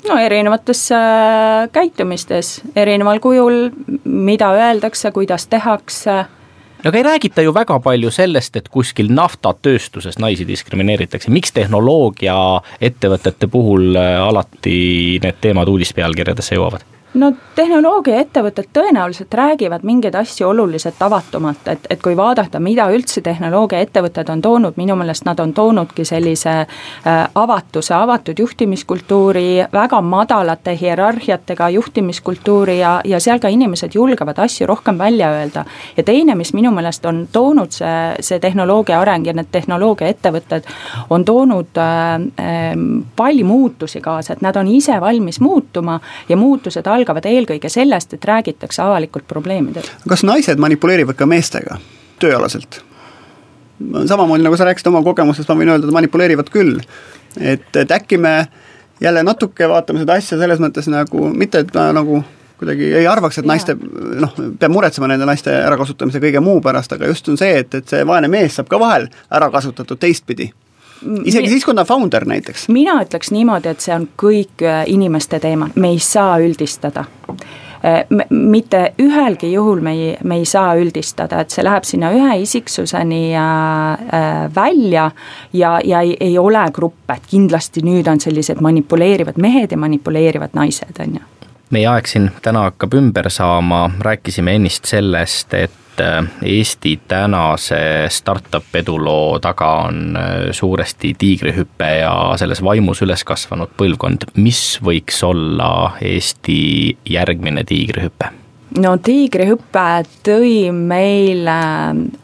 no 0.07 0.17
erinevates 0.17 0.91
äh, 0.91 1.69
käitumistes, 1.71 2.61
erineval 2.75 3.19
kujul, 3.19 3.69
mida 4.05 4.51
öeldakse, 4.53 5.11
kuidas 5.11 5.47
tehakse 5.47 6.25
aga 6.85 6.97
ei 6.97 7.03
räägita 7.03 7.41
ju 7.41 7.53
väga 7.53 7.79
palju 7.79 8.11
sellest, 8.13 8.55
et 8.55 8.69
kuskil 8.69 9.09
naftatööstuses 9.13 10.19
naisi 10.21 10.45
diskrimineeritakse, 10.47 11.31
miks 11.33 11.53
tehnoloogiaettevõtete 11.55 13.49
puhul 13.51 13.95
äh, 13.97 14.19
alati 14.21 15.19
need 15.23 15.41
teemad 15.41 15.71
uudispealkirjadesse 15.71 16.59
jõuavad? 16.59 16.85
No 17.15 17.31
tehnoloogiaettevõtted 17.55 18.67
tõenäoliselt 18.75 19.33
räägivad 19.33 19.83
mingeid 19.87 20.15
asju 20.15 20.49
oluliselt 20.49 21.01
avatumalt, 21.01 21.67
et, 21.67 21.87
et 21.89 22.01
kui 22.03 22.15
vaadata, 22.17 22.59
mida 22.59 22.87
üldse 22.91 23.21
tehnoloogiaettevõtted 23.23 24.29
on 24.31 24.41
toonud, 24.41 24.75
minu 24.77 24.97
meelest 24.99 25.25
nad 25.25 25.39
on 25.39 25.53
toonudki 25.55 26.05
sellise 26.05 26.53
äh, 26.59 27.21
avatuse, 27.35 27.93
avatud 27.95 28.39
juhtimiskultuuri, 28.39 29.65
väga 29.73 30.01
madalate 30.01 30.75
hierarhiatega 30.81 31.69
juhtimiskultuuri 31.77 32.79
ja, 32.79 32.99
ja 33.05 33.19
seal 33.23 33.39
ka 33.39 33.47
inimesed 33.47 33.95
julgevad 33.95 34.39
asju 34.43 34.67
rohkem 34.67 34.97
välja 34.97 35.31
öelda. 35.31 35.65
ja 35.97 36.03
teine, 36.03 36.35
mis 36.35 36.53
minu 36.53 36.71
meelest 36.71 37.05
on 37.05 37.27
toonud 37.31 37.71
see, 37.71 37.95
see 38.19 38.39
tehnoloogia 38.39 38.99
areng 38.99 39.27
ja 39.27 39.33
need 39.33 39.51
tehnoloogiaettevõtted 39.51 40.67
on 41.09 41.25
toonud 41.25 41.79
äh, 41.79 42.13
äh, 42.43 42.75
palju 43.15 43.45
muutusi 43.45 44.01
kaasa, 44.01 44.33
et 44.33 44.41
nad 44.41 44.55
on 44.55 44.67
ise 44.67 44.99
valmis 45.01 45.39
muutuma 45.39 45.99
ja 46.29 46.37
muutused 46.37 46.87
algavad 46.87 47.04
algavad 47.05 47.29
eelkõige 47.29 47.69
sellest, 47.69 48.13
et 48.17 48.25
räägitakse 48.25 48.81
avalikult 48.81 49.27
probleemidest. 49.27 49.91
kas 50.09 50.23
naised 50.23 50.59
manipuleerivad 50.59 51.15
ka 51.15 51.25
meestega 51.25 51.77
tööalaselt? 52.19 52.81
samamoodi 54.07 54.43
nagu 54.43 54.57
sa 54.57 54.65
rääkisid 54.65 54.87
oma 54.87 55.03
kogemusest, 55.03 55.49
ma 55.49 55.59
võin 55.59 55.73
öelda, 55.73 55.87
et 55.87 55.93
manipuleerivad 55.93 56.49
küll. 56.49 56.79
et, 57.39 57.75
et 57.75 57.91
äkki 57.91 58.17
me 58.17 58.47
jälle 59.01 59.23
natuke 59.23 59.69
vaatame 59.69 59.99
seda 59.99 60.17
asja 60.17 60.39
selles 60.39 60.59
mõttes 60.63 60.87
nagu, 60.89 61.29
mitte 61.29 61.59
et 61.65 61.73
ma 61.75 61.91
nagu 61.93 62.23
kuidagi 62.57 62.93
ei 62.95 63.07
arvaks, 63.07 63.37
et 63.37 63.45
naiste 63.45 63.75
noh, 63.75 64.31
peab 64.59 64.71
muretsema 64.71 65.09
nende 65.11 65.27
naiste 65.27 65.51
ärakasutamise 65.51 66.21
kõige 66.23 66.39
muu 66.39 66.61
pärast, 66.63 66.93
aga 66.95 67.09
just 67.11 67.27
on 67.29 67.37
see, 67.37 67.51
et, 67.59 67.73
et 67.75 67.87
see 67.87 68.05
vaene 68.07 68.31
mees 68.31 68.55
saab 68.55 68.71
ka 68.71 68.79
vahel 68.79 69.09
ära 69.29 69.51
kasutatud 69.51 69.99
teistpidi 69.99 70.53
isegi 71.25 71.49
siis, 71.49 71.65
kui 71.65 71.75
ta 71.75 71.85
on 71.85 71.87
founder 71.87 72.25
näiteks. 72.27 72.69
mina 72.69 72.99
ütleks 73.03 73.31
niimoodi, 73.31 73.71
et 73.71 73.85
see 73.85 73.95
on 73.95 74.07
kõik 74.21 74.65
äh, 74.65 74.83
inimeste 74.91 75.39
teema, 75.39 75.69
me 75.75 75.93
ei 75.93 75.99
saa 75.99 76.37
üldistada. 76.43 77.05
Äh, 77.85 78.05
mitte 78.29 78.93
ühelgi 79.01 79.51
juhul 79.53 79.81
me 79.85 79.93
ei, 79.93 80.17
me 80.23 80.39
ei 80.41 80.45
saa 80.49 80.73
üldistada, 80.79 81.43
et 81.43 81.53
see 81.53 81.65
läheb 81.65 81.85
sinna 81.85 82.11
ühe 82.15 82.39
isiksuseni 82.41 83.21
äh, 83.37 84.49
välja 84.55 85.11
ja, 85.53 85.77
ja 85.83 86.01
ei, 86.01 86.17
ei 86.19 86.37
ole 86.41 86.65
gruppe, 86.73 87.19
et 87.19 87.29
kindlasti 87.29 87.85
nüüd 87.85 88.09
on 88.11 88.19
sellised 88.19 88.61
manipuleerivad 88.61 89.37
mehed 89.41 89.71
ja 89.71 89.77
manipuleerivad 89.77 90.57
naised, 90.57 90.97
on 90.99 91.19
ju. 91.19 91.31
Meie 91.73 91.87
aeg 91.89 92.07
siin 92.07 92.29
täna 92.45 92.67
hakkab 92.69 92.93
ümber 92.93 93.29
saama, 93.33 93.87
rääkisime 94.05 94.53
ennist 94.55 94.85
sellest, 94.85 95.53
et 95.57 95.84
Eesti 96.41 96.99
tänase 97.07 98.05
startup 98.09 98.75
eduloo 98.75 99.39
taga 99.39 99.71
on 99.87 100.17
äh, 100.17 100.51
suuresti 100.51 101.13
tiigrihüpe 101.17 101.89
ja 101.99 102.33
selles 102.37 102.63
vaimus 102.63 103.01
üles 103.01 103.23
kasvanud 103.23 103.71
põlvkond. 103.77 104.27
mis 104.35 104.79
võiks 104.83 105.23
olla 105.23 105.95
Eesti 106.01 106.97
järgmine 107.09 107.63
tiigrihüpe? 107.63 108.31
no 108.79 108.97
tiigrihüpe 108.97 109.87
tõi 110.23 110.71
meile 110.71 111.59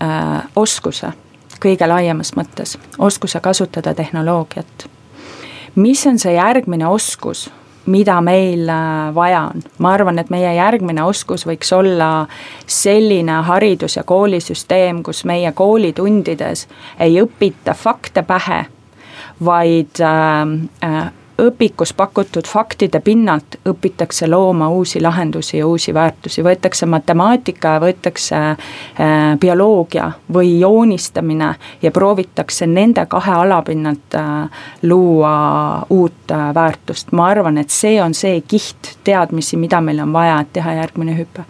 äh, 0.04 0.48
oskuse 0.56 1.14
kõige 1.62 1.88
laiemas 1.88 2.34
mõttes, 2.36 2.78
oskuse 2.98 3.40
kasutada 3.40 3.94
tehnoloogiat. 3.94 4.90
mis 5.76 6.06
on 6.08 6.20
see 6.20 6.34
järgmine 6.34 6.88
oskus 6.88 7.50
mida 7.92 8.20
meil 8.22 8.70
äh, 8.70 9.14
vaja 9.16 9.42
on. 9.52 9.64
ma 9.78 9.94
arvan, 9.94 10.20
et 10.20 10.30
meie 10.34 10.54
järgmine 10.56 11.04
oskus 11.04 11.46
võiks 11.48 11.72
olla 11.76 12.28
selline 12.66 13.42
haridus- 13.48 13.98
ja 14.00 14.04
koolisüsteem, 14.08 15.04
kus 15.04 15.26
meie 15.26 15.52
koolitundides 15.52 16.68
ei 17.00 17.20
õpita 17.22 17.76
fakte 17.78 18.24
pähe, 18.24 18.66
vaid 19.46 20.02
äh, 20.02 20.56
äh, 20.88 21.12
õpikus 21.42 21.94
pakutud 21.98 22.48
faktide 22.48 23.00
pinnalt 23.00 23.58
õpitakse 23.70 24.28
looma 24.30 24.70
uusi 24.70 25.02
lahendusi 25.02 25.58
ja 25.58 25.68
uusi 25.68 25.94
väärtusi, 25.94 26.44
võetakse 26.44 26.86
matemaatika, 26.86 27.78
võetakse 27.82 28.36
äh, 28.36 28.58
bioloogia 29.40 30.12
või 30.34 30.60
joonistamine 30.60 31.54
ja 31.82 31.92
proovitakse 31.92 32.68
nende 32.68 33.06
kahe 33.06 33.32
ala 33.44 33.62
pinnalt 33.62 34.16
äh, 34.16 34.66
luua 34.84 35.86
uut 35.90 36.32
äh, 36.32 36.54
väärtust. 36.56 37.12
ma 37.12 37.28
arvan, 37.28 37.58
et 37.58 37.70
see 37.70 38.02
on 38.02 38.14
see 38.14 38.42
kiht 38.42 38.96
teadmisi, 39.04 39.58
mida 39.58 39.82
meil 39.82 40.00
on 40.00 40.14
vaja, 40.14 40.40
et 40.42 40.54
teha 40.54 40.78
järgmine 40.82 41.18
hüpe 41.18 41.46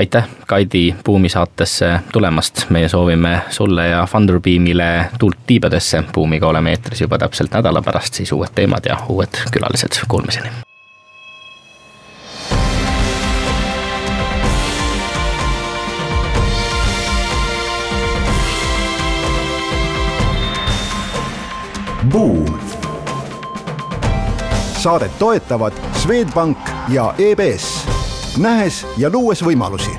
aitäh, 0.00 0.28
Kaidi 0.46 0.94
Buumi 1.04 1.28
saatesse 1.28 2.00
tulemast, 2.12 2.70
meie 2.70 2.88
soovime 2.88 3.40
sulle 3.50 3.88
ja 3.88 4.06
Funderbeamile 4.06 5.06
tuult 5.18 5.36
tiibadesse, 5.46 6.02
Buumiga 6.14 6.46
oleme 6.46 6.70
eetris 6.70 7.00
juba 7.00 7.18
täpselt 7.18 7.52
nädala 7.52 7.82
pärast, 7.82 8.14
siis 8.14 8.32
uued 8.32 8.48
teemad 8.54 8.88
ja 8.88 8.96
uued 9.08 9.36
külalised, 9.52 10.00
kuulmiseni. 10.08 10.48
Buum. 22.12 22.58
saadet 24.80 25.18
toetavad 25.18 25.72
Swedbank 25.92 26.58
ja 26.88 27.14
EBS 27.18 27.89
nähes 28.40 28.86
ja 28.96 29.10
luues 29.12 29.44
võimalusi 29.44 29.92